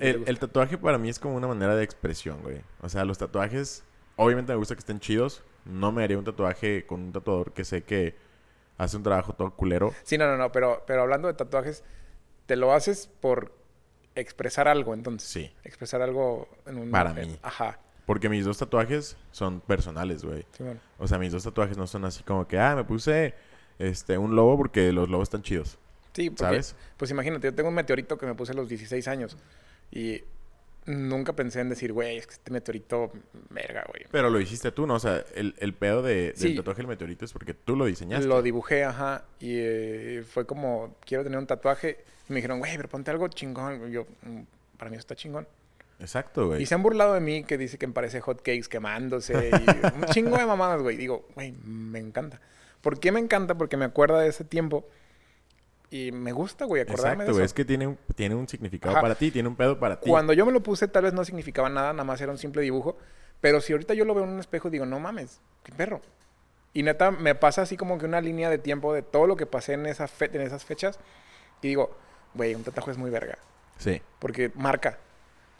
[0.00, 2.62] El, el tatuaje para mí es como una manera de expresión, güey.
[2.80, 3.84] O sea, los tatuajes,
[4.16, 5.44] obviamente me gusta que estén chidos.
[5.64, 8.16] No me haría un tatuaje con un tatuador que sé que
[8.78, 9.92] hace un trabajo todo culero.
[10.04, 11.84] Sí, no, no, no, pero, pero hablando de tatuajes,
[12.46, 13.52] ¿te lo haces por
[14.14, 15.28] expresar algo, entonces?
[15.28, 15.52] Sí.
[15.64, 16.90] Expresar algo en un...
[16.90, 17.38] Para mí.
[17.42, 20.46] Ajá, Porque mis dos tatuajes son personales, güey.
[20.52, 20.80] Simón.
[20.98, 23.34] O sea, mis dos tatuajes no son así como que, ah, me puse
[23.78, 25.78] este un lobo porque los lobos están chidos.
[26.12, 26.76] Sí, porque, ¿Sabes?
[26.96, 29.36] pues imagínate, yo tengo un meteorito que me puse a los 16 años
[29.90, 30.22] y
[30.88, 33.12] nunca pensé en decir, güey, es que este meteorito,
[33.50, 34.04] verga, güey.
[34.10, 34.94] Pero lo hiciste tú, ¿no?
[34.94, 36.48] O sea, el, el pedo de, Sí.
[36.48, 38.26] del tatuaje del meteorito es porque tú lo diseñaste.
[38.26, 41.98] Lo dibujé, ajá, y eh, fue como, quiero tener un tatuaje.
[42.28, 43.88] Y me dijeron, güey, pero ponte algo chingón.
[43.88, 44.40] Y yo, "Mm,
[44.76, 45.46] para mí eso está chingón.
[46.00, 46.62] Exacto, güey.
[46.62, 49.52] Y se han burlado de mí que dice que me parece hot cakes quemándose y
[49.96, 50.96] un chingo de mamadas, güey.
[50.96, 52.40] Digo, güey, me encanta.
[52.80, 53.56] ¿Por qué me encanta?
[53.58, 54.88] Porque me acuerda de ese tiempo
[55.90, 57.44] y me gusta, güey, acordarme Exacto, de güey.
[57.44, 57.46] eso.
[57.46, 59.00] Es que tiene un, tiene un significado Ajá.
[59.02, 60.08] para ti, tiene un pedo para ti.
[60.10, 62.62] Cuando yo me lo puse, tal vez no significaba nada, nada más era un simple
[62.62, 62.96] dibujo.
[63.40, 66.00] Pero si ahorita yo lo veo en un espejo, digo, no mames, qué perro.
[66.74, 69.46] Y neta, me pasa así como que una línea de tiempo de todo lo que
[69.46, 70.98] pasé en, esa fe- en esas fechas.
[71.62, 71.96] Y digo,
[72.34, 73.38] güey, un tatuaje es muy verga.
[73.78, 74.02] Sí.
[74.18, 74.98] Porque marca.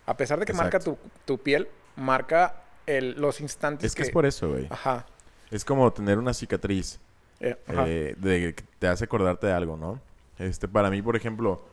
[0.06, 4.10] A pesar de que marca tu, tu piel, marca el, los instantes Es que es
[4.10, 4.66] por eso, güey.
[4.70, 5.06] Ajá.
[5.50, 6.98] Es como tener una cicatriz
[7.40, 7.84] eh, ajá.
[7.86, 10.00] eh, de te hace acordarte de algo, ¿no?
[10.39, 11.64] Este, para mí, por ejemplo,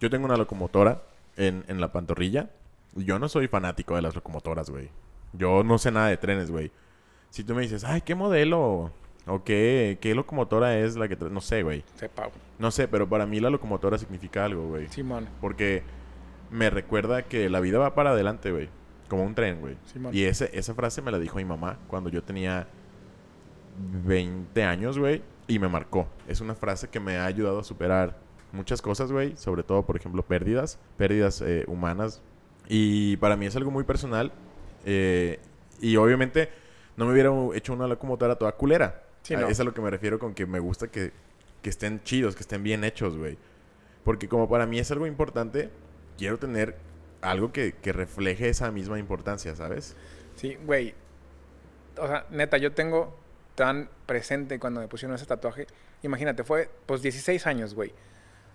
[0.00, 1.02] yo tengo una locomotora
[1.36, 2.50] en, en la pantorrilla.
[2.96, 4.90] y Yo no soy fanático de las locomotoras, güey.
[5.32, 6.72] Yo no sé nada de trenes, güey.
[7.30, 8.90] Si tú me dices, ay, ¿qué modelo?
[9.26, 11.18] O qué, qué locomotora es la que...
[11.18, 11.84] tra-?" No sé, güey.
[11.96, 12.30] Sepa.
[12.58, 14.88] No sé, pero para mí la locomotora significa algo, güey.
[14.88, 15.28] Simón.
[15.40, 15.82] Porque
[16.50, 18.70] me recuerda que la vida va para adelante, güey.
[19.08, 19.76] Como un tren, güey.
[20.12, 22.66] Y ese, esa frase me la dijo mi mamá cuando yo tenía
[24.04, 25.22] 20 años, güey.
[25.48, 26.06] Y me marcó.
[26.28, 28.16] Es una frase que me ha ayudado a superar
[28.52, 29.36] muchas cosas, güey.
[29.36, 30.78] Sobre todo, por ejemplo, pérdidas.
[30.96, 32.22] Pérdidas eh, humanas.
[32.68, 34.30] Y para mí es algo muy personal.
[34.84, 35.40] eh,
[35.80, 36.48] y obviamente
[36.96, 39.02] no me hubiera hecho una locomotora toda culera.
[39.22, 39.48] Sí, A- no.
[39.48, 41.12] Es a lo que me refiero con que me gusta que,
[41.62, 43.38] que estén chidos, que estén bien hechos, güey.
[44.04, 45.70] Porque como para mí es algo importante,
[46.18, 46.76] quiero tener
[47.22, 49.96] algo que, que refleje esa misma importancia, ¿sabes?
[50.36, 50.94] Sí, güey.
[51.96, 53.16] O sea, neta, yo tengo
[53.58, 55.66] tan presente cuando me pusieron ese tatuaje.
[56.02, 57.92] Imagínate, fue pues 16 años, güey.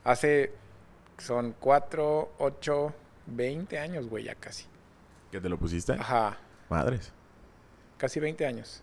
[0.05, 0.53] Hace,
[1.17, 2.93] son 4, 8,
[3.25, 4.65] 20 años, güey, ya casi.
[5.29, 5.91] ¿Que te lo pusiste?
[5.91, 6.37] Ajá,
[6.69, 7.11] Madres.
[7.97, 8.81] casi 20 años.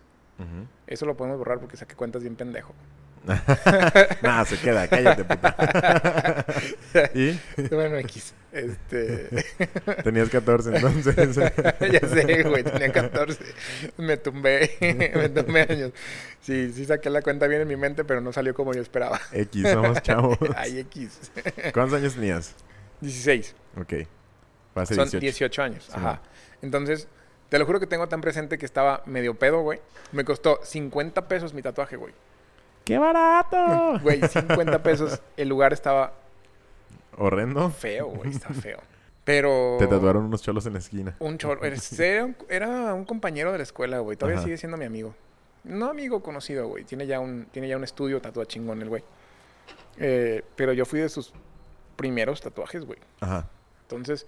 [0.85, 2.73] Eso lo podemos borrar porque saqué cuentas bien pendejo.
[4.21, 6.45] Nada, se queda, cállate, puta.
[7.13, 7.39] ¿Y?
[7.69, 8.33] bueno, X.
[8.51, 9.29] Este.
[10.03, 11.15] Tenías 14 entonces.
[11.91, 13.43] ya sé, güey, tenía 14.
[13.97, 14.71] Me tumbé,
[15.15, 15.91] me tumbé años.
[16.41, 19.19] Sí, sí saqué la cuenta bien en mi mente, pero no salió como yo esperaba.
[19.31, 20.37] X, somos chavos.
[20.55, 21.31] Ay, X.
[21.73, 22.55] ¿Cuántos años tenías?
[23.01, 23.55] 16.
[23.77, 23.93] Ok.
[24.85, 25.19] Son 18.
[25.19, 25.85] 18, años.
[25.85, 26.21] Sí, Ajá.
[26.61, 27.07] Entonces,
[27.49, 29.79] te lo juro que tengo tan presente que estaba medio pedo, güey.
[30.11, 32.13] Me costó 50 pesos mi tatuaje, güey.
[32.91, 33.99] ¡Qué barato!
[34.03, 35.21] Güey, 50 pesos.
[35.37, 36.11] El lugar estaba
[37.17, 37.69] Horrendo.
[37.69, 38.31] feo, güey.
[38.31, 38.79] Está feo.
[39.23, 39.77] Pero...
[39.79, 41.15] Te tatuaron unos cholos en la esquina.
[41.19, 41.61] Un chorro.
[41.63, 44.17] Era un, era un compañero de la escuela, güey.
[44.17, 44.43] Todavía Ajá.
[44.43, 45.15] sigue siendo mi amigo.
[45.63, 46.83] No amigo conocido, güey.
[46.83, 49.03] Tiene ya un, tiene ya un estudio tatua chingón el güey.
[49.97, 51.31] Eh, pero yo fui de sus
[51.95, 52.99] primeros tatuajes, güey.
[53.21, 53.47] Ajá.
[53.83, 54.27] Entonces,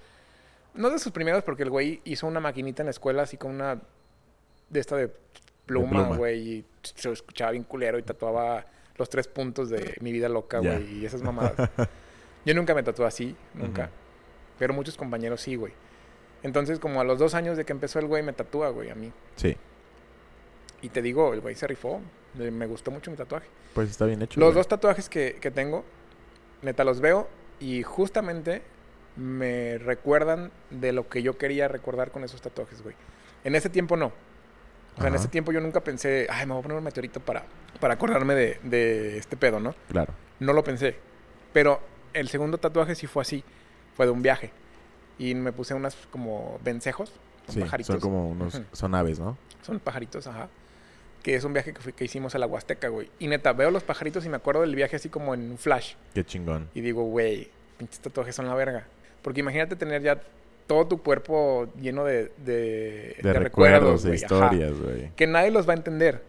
[0.73, 3.51] no de sus primeros porque el güey hizo una maquinita en la escuela así con
[3.51, 3.81] una
[4.69, 5.11] de esta de
[5.65, 8.65] pluma, güey, y se escuchaba bien culero y tatuaba
[8.97, 11.53] los tres puntos de mi vida loca, güey, y esas mamadas.
[12.45, 13.89] Yo nunca me tatué así, nunca.
[14.59, 15.73] Pero muchos compañeros sí, güey.
[16.43, 18.95] Entonces, como a los dos años de que empezó el güey, me tatúa, güey, a
[18.95, 19.11] mí.
[19.37, 19.55] Sí.
[20.81, 22.01] Y te digo, el güey se rifó.
[22.37, 23.47] Le- Me gustó mucho mi tatuaje.
[23.73, 24.39] Pues está bien hecho.
[24.39, 24.57] Los güey.
[24.57, 25.85] dos tatuajes que, que tengo,
[26.61, 27.29] neta, los veo
[27.61, 28.61] y justamente
[29.15, 32.95] me recuerdan de lo que yo quería recordar con esos tatuajes, güey.
[33.45, 34.11] En ese tiempo no.
[34.95, 35.21] O sea, en Ajá.
[35.23, 37.43] ese tiempo yo nunca pensé, ay, me voy a poner un meteorito para,
[37.79, 39.73] para acordarme de, de este pedo, ¿no?
[39.89, 40.13] Claro.
[40.39, 40.95] No lo pensé.
[41.51, 41.79] Pero
[42.13, 43.43] el segundo tatuaje sí fue así.
[43.95, 44.51] Fue de un viaje.
[45.17, 47.11] Y me puse unas como vencejos.
[47.45, 47.93] Son Sí, pajaritos.
[47.93, 48.55] son como unos...
[48.55, 48.63] Ujú.
[48.71, 49.37] Son aves, ¿no?
[49.61, 50.47] Son pajaritos, ajá.
[51.21, 53.09] Que es un viaje que, fui- que hicimos a la Huasteca, güey.
[53.19, 55.93] Y neta, veo los pajaritos y me acuerdo del viaje así como en un flash.
[56.13, 56.69] Qué chingón.
[56.73, 58.85] Y digo, güey, pinches tatuajes son la verga.
[59.21, 60.21] Porque imagínate tener ya
[60.67, 65.11] todo tu cuerpo lleno de, de, De, recuerdos, de historias, güey.
[65.15, 66.23] Que nadie los va a entender.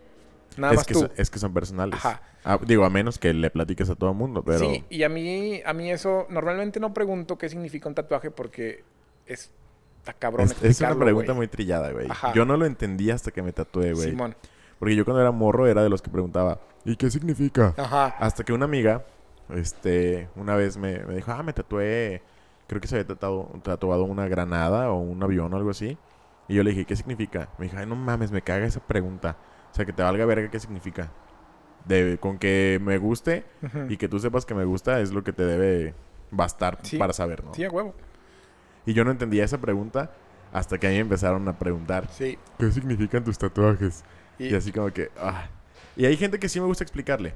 [0.56, 1.00] Nada Es más que, tú.
[1.00, 1.96] son, es que son personales.
[1.96, 2.22] Ajá.
[2.44, 4.58] Ah, digo, a menos que le platiques a todo el mundo, pero...
[4.58, 8.84] Sí, y a mí, a mí eso, normalmente no pregunto qué significa un tatuaje porque
[9.26, 9.50] es...
[9.98, 12.06] Está cabrón Es, es una pregunta muy trillada, güey.
[12.10, 12.34] Ajá.
[12.34, 14.10] Yo no lo entendí hasta que me tatué, güey.
[14.10, 14.36] Simón.
[14.78, 17.72] Porque yo cuando era morro era de los que preguntaba, ¿y qué significa?
[17.78, 18.08] Ajá.
[18.18, 19.06] Hasta que una amiga,
[19.48, 22.20] este, una vez me, me dijo, ah, me tatué,
[22.66, 25.96] creo que se había tatuado, tatuado una granada o un avión o algo así.
[26.48, 27.48] Y yo le dije, ¿qué significa?
[27.58, 29.36] Me dijo, ay, no mames, me caga esa pregunta.
[29.72, 31.10] O sea, que te valga verga qué significa.
[31.86, 33.44] De, con que me guste
[33.90, 35.94] y que tú sepas que me gusta es lo que te debe
[36.30, 36.96] bastar Sí.
[36.96, 37.52] para saber, ¿no?
[37.54, 37.94] Sí, a huevo.
[38.86, 40.12] Y yo no entendía esa pregunta
[40.52, 42.38] hasta que a mí me empezaron a preguntar, Sí.
[42.58, 44.02] ¿qué significan tus tatuajes?
[44.38, 45.48] Y, Y así como que, ah.
[45.96, 47.34] Y hay gente que sí me gusta explicarle.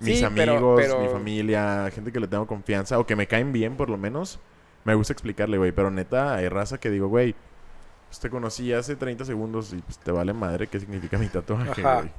[0.00, 3.26] Mis Sí, pero- amigos, pero- mi familia, gente que le tengo confianza o que me
[3.28, 4.40] caen bien por lo menos,
[4.84, 5.72] me gusta explicarle, güey.
[5.72, 7.34] Pero neta, hay raza que digo, güey,
[8.08, 11.82] pues te conocí hace 30 segundos y pues te vale madre qué significa mi tatuaje,
[11.82, 12.10] güey.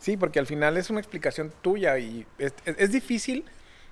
[0.00, 3.44] Sí, porque al final es una explicación tuya y es, es- es difícil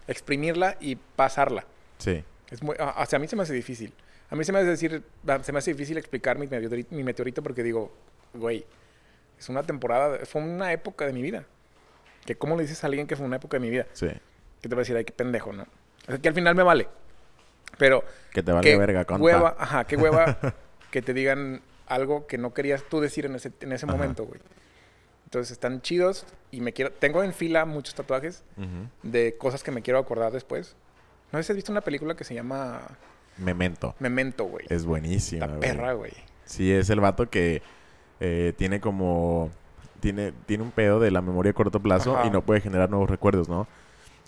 [0.06, 1.64] exprimirla y pasarla.
[1.98, 3.92] Sí, Es muy, a- hacia mí se me hace difícil.
[4.30, 7.02] A mí se me hace decir, a- se me hace difícil explicar mi meteorito, mi
[7.02, 7.92] meteorito porque digo,
[8.34, 8.64] güey,
[9.38, 11.44] es una temporada, fue una época de mi vida.
[12.24, 14.08] Que cómo le dices a alguien que fue una época de mi vida, sí.
[14.60, 15.62] que te va a decir, ay, qué pendejo, ¿no?
[15.64, 16.88] O sea, que al final me vale.
[17.78, 20.38] Pero Que te valga qué verga, hueva, ajá, qué hueva
[20.90, 24.40] que te digan algo que no querías tú decir en ese, en ese momento, güey.
[25.24, 28.88] Entonces están chidos y me quiero, tengo en fila muchos tatuajes Ujú.
[29.02, 30.76] de cosas que me quiero acordar después.
[31.32, 32.80] No sé si has visto una película que se llama
[33.36, 33.94] Memento.
[33.98, 34.64] Memento, güey.
[34.68, 35.60] Es buenísima, güey.
[35.60, 36.12] perra, güey.
[36.44, 37.60] Sí, es el vato que
[38.20, 39.50] eh, tiene como...
[40.00, 42.26] Tiene, tiene un pedo de la memoria a corto plazo Ajá.
[42.26, 43.66] y no puede generar nuevos recuerdos, ¿no?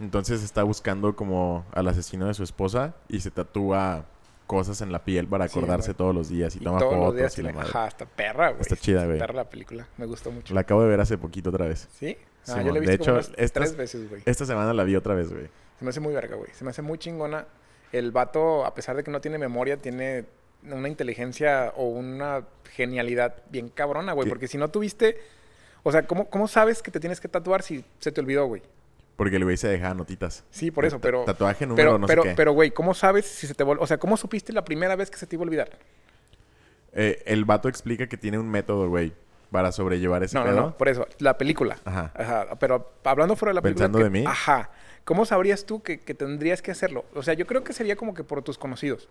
[0.00, 4.04] Entonces está buscando como al asesino de su esposa y se tatúa
[4.46, 7.52] cosas en la piel para acordarse todos los días y, Y toma fotos y la
[7.52, 7.68] madre.
[7.68, 8.62] Ajá, está perra, güey.
[8.62, 9.18] Está chida, güey.
[9.18, 9.86] Perra la película.
[9.98, 10.54] Me gustó mucho.
[10.54, 11.88] La acabo de ver hace poquito otra vez.
[11.92, 12.16] ¿Sí?
[12.46, 14.22] Ah, yo la he De visto como hecho, unas estas- tres veces, güey.
[14.24, 15.48] Esta semana la vi otra vez, güey.
[15.78, 16.50] Se me hace muy verga, güey.
[16.54, 17.46] Se me hace muy chingona.
[17.92, 20.24] El vato, a pesar de que no tiene memoria, tiene
[20.62, 24.28] una inteligencia o una genialidad bien cabrona, güey.
[24.28, 25.18] Porque si no tuviste...
[25.82, 28.62] O sea, ¿cómo, ¿cómo sabes que te tienes que tatuar si se te olvidó, güey?
[29.18, 30.44] Porque el güey se dejaba notitas.
[30.48, 31.24] Sí, por eso, pero...
[31.24, 32.34] Tatuaje número Pero, no pero, sé qué.
[32.36, 33.64] pero, güey, ¿cómo sabes si se te.
[33.64, 35.70] O sea, ¿cómo supiste la primera vez que se te iba a olvidar?
[36.92, 39.12] Eh, el vato explica que tiene un método, güey,
[39.50, 40.60] para sobrellevar ese No, no, pedo.
[40.60, 41.78] no, por eso, la película.
[41.84, 42.12] Ajá.
[42.14, 43.86] Ajá, pero hablando fuera de la película.
[43.86, 44.24] ¿Pensando que- de mí?
[44.26, 44.70] Ajá.
[45.04, 47.04] ¿Cómo sabrías tú que, que tendrías que hacerlo?
[47.14, 49.08] O sea, yo creo que sería como que por tus conocidos.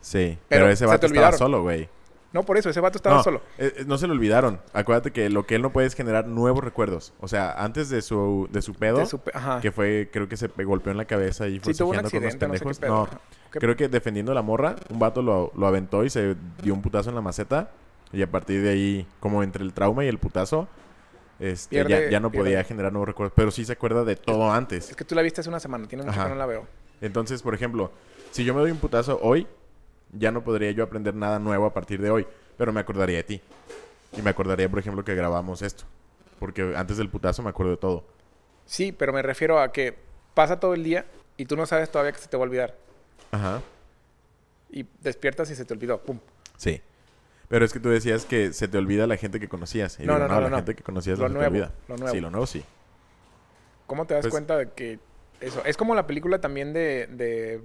[0.00, 1.88] Sí, Pero pero, ese se vato estaba solo, güey.
[2.36, 3.40] No, por eso, ese vato estaba no, solo.
[3.56, 4.60] eh, eh, no se lo olvidaron.
[4.74, 7.14] Acuérdate que lo que él no puede es generar nuevos recuerdos.
[7.20, 9.60] O sea, antes de su, de su pedo, De su pe- Ajá.
[9.62, 11.96] que fue, creo que se pe- golpeó en la cabeza y fue Sí, tuvo un
[11.96, 12.78] con accidente, no sé qué pendejos.
[12.78, 12.94] pedo.
[12.94, 13.20] No, Ajá.
[13.50, 16.74] ¿Qué- creo que defendiendo a la morra, un vato lo, lo aventó y se dio
[16.74, 17.70] un putazo en la maceta.
[18.12, 20.68] Y a partir de ahí, como entre el trauma y el putazo,
[21.40, 22.64] este, ya, Pierde- ya no podía pierde.
[22.64, 23.32] generar nuevos recuerdos.
[23.34, 24.90] Pero sí se acuerda de todo antes.
[24.90, 26.24] Es que tú la viste hace una semana, tiene mucho Ajá.
[26.24, 26.66] que no la veo.
[27.00, 27.90] Entonces, por ejemplo,
[28.30, 29.46] si yo me doy un putazo hoy,
[30.12, 32.26] ya no podría yo aprender nada nuevo a partir de hoy,
[32.56, 33.40] pero me acordaría de ti.
[34.16, 35.84] Y me acordaría, por ejemplo, que grabamos esto.
[36.38, 38.04] Porque antes del putazo me acuerdo de todo.
[38.64, 39.96] Sí, pero me refiero a que
[40.34, 42.74] pasa todo el día y tú no sabes todavía que se te va a olvidar.
[43.30, 43.62] Ajá.
[44.70, 45.98] Y despiertas y se te olvidó.
[46.00, 46.18] Pum.
[46.56, 46.80] Sí.
[47.48, 49.98] Pero es que tú decías que se te olvida la gente que conocías.
[50.00, 51.72] Y No, digo, no, no, la no, gente que conocías Lo no nuevo, te olvida.
[51.88, 52.12] lo nuevo.
[52.14, 52.64] Sí, lo nuevo sí.
[53.86, 54.98] ¿Cómo te das Pues- cuenta de que
[55.40, 55.62] eso?
[55.64, 57.60] Es como la película también de, de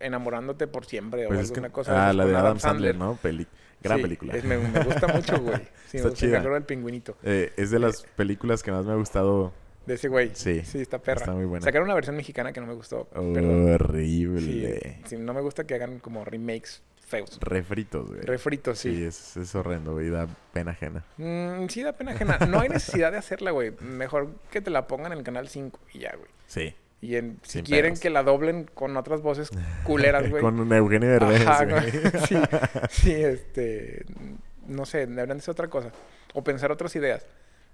[0.00, 2.08] enamorándote por siempre Pues o es que- alguna cosa.
[2.08, 3.16] ah, la de Adam Sandler, ¿no?
[3.22, 3.46] Peli-
[3.82, 4.34] Gran Sí, película.
[4.34, 5.56] es- me, me gusta mucho, güey.
[5.88, 6.26] Sí, Está me gusta.
[6.26, 6.40] chida.
[6.40, 7.16] Del pingüinito.
[7.22, 9.52] Eh, es de las películas que más me ha gustado.
[9.86, 10.30] De ese güey.
[10.34, 11.20] Sí, Sí, está perra.
[11.20, 11.62] está muy buena.
[11.64, 13.04] Sacaron una versión mexicana que no me gustó.
[13.12, 13.34] Perdón.
[13.34, 14.98] Sí, Horrible.
[15.04, 17.38] sí, no me gusta que hagan como remakes feos.
[17.42, 18.22] Refritos, güey.
[18.22, 19.04] Refritos, Sí, sí.
[19.04, 20.08] es, es horrendo, güey.
[20.08, 21.04] Da pena ajena.
[21.18, 22.38] Mm, sí, da pena ajena.
[22.48, 23.72] No hay necesidad de hacerla, güey.
[23.80, 26.30] Mejor que te la pongan en el canal 5 y ya, güey.
[26.46, 26.74] Sí.
[27.04, 28.00] Y en, si Sin quieren pedos.
[28.00, 29.50] que la doblen con otras voces
[29.84, 30.42] culeras, güey.
[30.42, 31.90] Con Eugenio Derbez, Ajá, güey.
[32.26, 32.36] sí,
[32.90, 34.04] sí, este,
[34.66, 35.90] no sé, deberían de ser otra cosa.
[36.32, 37.26] O pensar otras ideas.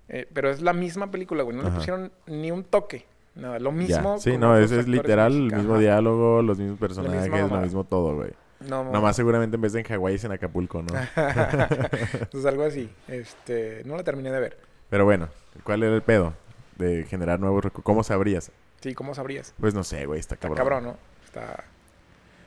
[0.08, 1.56] Eh, pero es la misma película, güey.
[1.56, 3.04] No le pusieron ni un toque.
[3.36, 3.76] Nada, lo Ya.
[3.76, 4.18] mismo.
[4.18, 5.80] Sí, no, es, es literal el mismo Ajá.
[5.80, 8.30] diálogo, los mismos personajes, lo mismo todo, güey.
[8.68, 8.90] No, no.
[8.92, 10.92] Nomás seguramente en vez de en Hawái es en Acapulco, ¿no?
[11.16, 12.90] Entonces, algo así.
[13.08, 14.58] Este, no la terminé de ver.
[14.90, 15.28] Pero bueno,
[15.62, 16.34] ¿cuál era el pedo
[16.80, 18.50] de generar nuevos recu- ¿Cómo sabrías?
[18.80, 19.54] Sí, ¿cómo sabrías?
[19.60, 20.56] Pues no sé, güey, está Está cabrón.
[20.58, 20.96] cabrón, ¿no?
[21.24, 21.64] Está...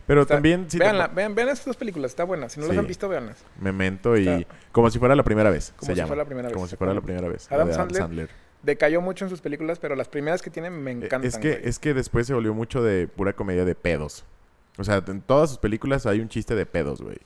[0.05, 2.49] Pero está- también, si te Véanla, po- vean, vean estas dos películas, está buena.
[2.49, 3.37] Si no las han visto, véanlas.
[3.59, 4.27] Memento y...
[4.27, 6.07] Está- Como si fuera la primera vez, Como se si llama.
[6.07, 7.49] fuera la primera vez, Como si fuera la primera vez.
[7.51, 8.29] Adam Sandler, Sandler.
[8.63, 11.23] Decayó mucho en sus películas, pero las primeras que tiene me Eh, encantan.
[11.25, 11.67] Es que, güey.
[11.69, 14.25] es que después se volvió mucho de pura comedia de pedos.
[14.77, 17.17] O sea, en todas sus películas hay un chiste de pedos, güey.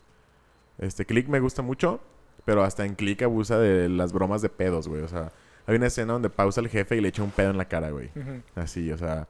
[0.79, 2.01] Este, Click me gusta mucho,
[2.45, 5.01] pero hasta en Click abusa de las bromas de pedos, güey.
[5.01, 5.31] O sea,
[5.67, 7.91] hay una escena donde pausa el jefe y le echa un pedo en la cara,
[7.91, 8.09] güey.
[8.55, 9.27] Así, o sea.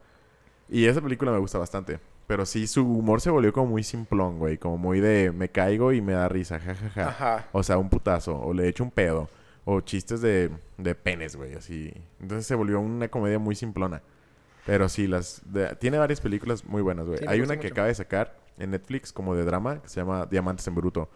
[0.68, 1.98] Y esa película me gusta bastante.
[2.26, 4.58] Pero sí, su humor se volvió como muy simplón, güey.
[4.58, 7.08] Como muy de me caigo y me da risa, jajaja.
[7.08, 7.48] Ajá.
[7.52, 9.28] O sea, un putazo, o le echo un pedo.
[9.64, 11.92] O chistes de, de penes, güey, así.
[12.20, 14.02] Entonces se volvió una comedia muy simplona.
[14.66, 17.18] Pero sí, las de- tiene varias películas muy buenas, güey.
[17.18, 20.26] Sí, Hay una que acaba de sacar en Netflix como de drama que se llama
[20.26, 21.08] Diamantes en Bruto.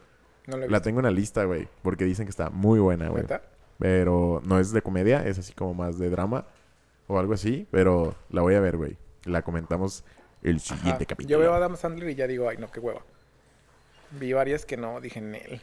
[0.47, 3.23] No la tengo en la lista, güey, porque dicen que está muy buena, güey.
[3.23, 3.43] ¿Neta?
[3.79, 6.47] Pero no es de comedia, es así como más de drama
[7.09, 7.67] o algo así.
[7.71, 8.97] Pero la voy a ver, güey.
[9.25, 10.05] La comentamos
[10.43, 10.77] el Ajá.
[10.77, 11.31] siguiente capítulo.
[11.31, 13.03] Yo veo a Adam Sandler y ya digo, ay, no, qué hueva.
[14.19, 15.63] Vi varias que no, dije, Nel.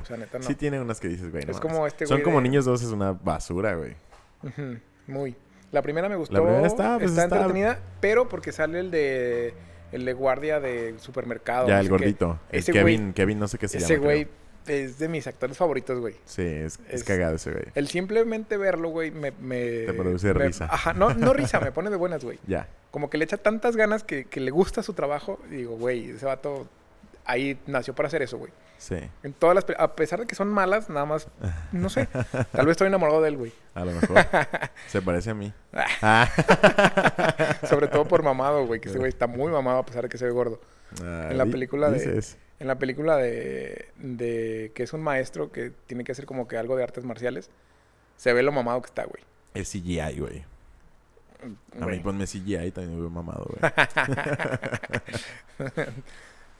[0.00, 0.44] O sea, neta, no.
[0.44, 1.44] Sí tiene unas que dices, güey.
[1.44, 1.60] no es mames.
[1.72, 3.94] como este Son güey como de- Niños dos es una basura, güey.
[5.06, 5.34] Muy.
[5.72, 6.34] La primera me gustó.
[6.34, 9.52] La primera está, pues, está- entretenida, pero porque sale el de
[9.92, 11.66] el de guardia de supermercado.
[11.68, 12.38] Ya, no el gordito.
[12.50, 14.04] Ese Kevin, Kevin no sé qué se Ese llama.
[14.04, 14.36] güey creo.
[14.66, 16.14] Es de mis actores favoritos, güey.
[16.24, 17.64] Sí, es, es es- cagado ese güey.
[17.74, 19.58] El simplemente verlo, güey, me, me...
[19.86, 20.66] Te produce me- risa.
[20.70, 22.38] Ajá, no, no risa, me pone de buenas, güey.
[22.46, 22.68] Ya.
[22.90, 25.38] Como que le echa tantas ganas que, que le gusta su trabajo.
[25.50, 26.66] Y digo, güey, ese vato
[27.24, 28.52] ahí nació para hacer eso, güey.
[28.78, 28.96] Sí.
[29.22, 29.64] En todas las...
[29.78, 31.28] A pesar de que son malas, nada más...
[31.72, 32.08] No sé.
[32.52, 33.52] Tal vez estoy enamorado de él, güey.
[33.74, 34.18] A lo mejor.
[34.88, 35.52] se parece a mí.
[36.02, 36.28] Ah.
[37.68, 38.80] Sobre todo por mamado, güey.
[38.80, 40.60] Que ese güey está muy mamado a pesar de que se ve gordo.
[41.02, 42.22] Ah, En la película de-.
[42.58, 46.56] En la película de, de que es un maestro que tiene que hacer como que
[46.56, 47.50] algo de artes marciales,
[48.16, 49.22] se ve lo mamado que está, güey.
[49.54, 50.44] Es CGI, güey.
[51.78, 51.98] A Güey.
[51.98, 53.72] mí ponme CGI también me veo mamado, güey.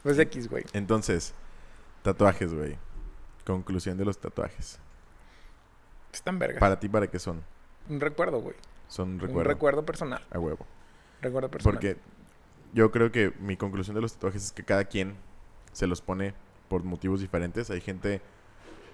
[0.03, 0.63] Pues X, güey.
[0.73, 1.33] Entonces,
[2.03, 2.77] tatuajes, güey.
[3.45, 4.79] Conclusión de los tatuajes.
[6.13, 6.59] Están vergas.
[6.59, 7.43] Para ti, ¿para qué son?
[7.89, 8.55] Un recuerdo, güey.
[8.87, 9.49] Son un Un recuerdo.
[9.49, 10.25] recuerdo personal.
[10.31, 10.65] A huevo.
[11.21, 11.73] Recuerdo personal.
[11.73, 11.97] Porque
[12.73, 15.15] yo creo que mi conclusión de los tatuajes es que cada quien
[15.77, 16.33] se los pone
[16.69, 17.69] por motivos diferentes.
[17.69, 18.19] Hay gente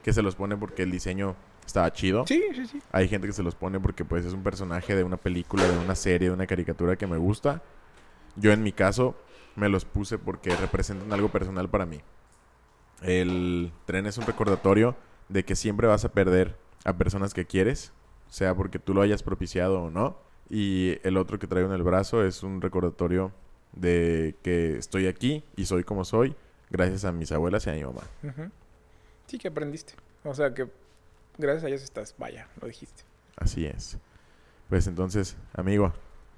[0.04, 1.34] que se los pone porque el diseño
[1.66, 2.28] estaba chido.
[2.28, 2.82] Sí, sí, sí.
[2.92, 5.78] Hay gente que se los pone porque pues es un personaje de una película, de
[5.78, 7.64] una serie, de una caricatura que me gusta.
[8.36, 9.16] Yo en mi caso
[9.56, 12.02] me los puse porque representan algo personal para mí.
[13.02, 14.98] El tren es un recordatorio
[15.30, 17.94] de que siempre vas a perder a personas que quieres,
[18.28, 20.18] sea porque tú lo hayas propiciado o no.
[20.50, 23.32] Y el otro que traigo en el brazo es un recordatorio
[23.72, 26.36] de que estoy aquí y soy como soy
[26.74, 28.02] gracias a mis abuelas y a mi mamá.
[29.28, 29.94] Sí que aprendiste.
[30.26, 30.68] O sea que
[31.38, 33.04] gracias a ellos estás, vaya, lo dijiste.
[33.38, 33.98] Así es.
[34.70, 35.94] Pues entonces, amigo,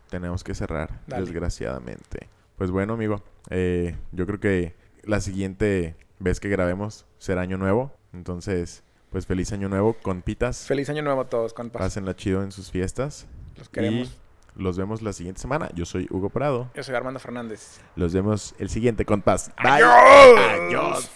[0.09, 1.23] tenemos que cerrar, Dale.
[1.23, 2.27] desgraciadamente.
[2.57, 7.91] Pues bueno, amigo, eh, yo creo que la siguiente vez que grabemos será año nuevo.
[8.13, 10.65] Entonces, pues feliz año nuevo, compitas.
[10.65, 11.81] Feliz año nuevo a todos, compas.
[11.81, 13.25] Pásenla chido en sus fiestas.
[13.57, 14.09] Los queremos.
[14.09, 14.24] Y
[14.56, 15.70] los vemos la siguiente semana.
[15.74, 16.70] Yo soy Hugo Prado.
[16.76, 17.80] Yo soy Armando Fernández.
[17.95, 19.51] Los vemos el siguiente, compas.
[19.62, 19.72] Bye.
[19.72, 20.39] ¡Adiós!
[20.68, 21.12] Adiós.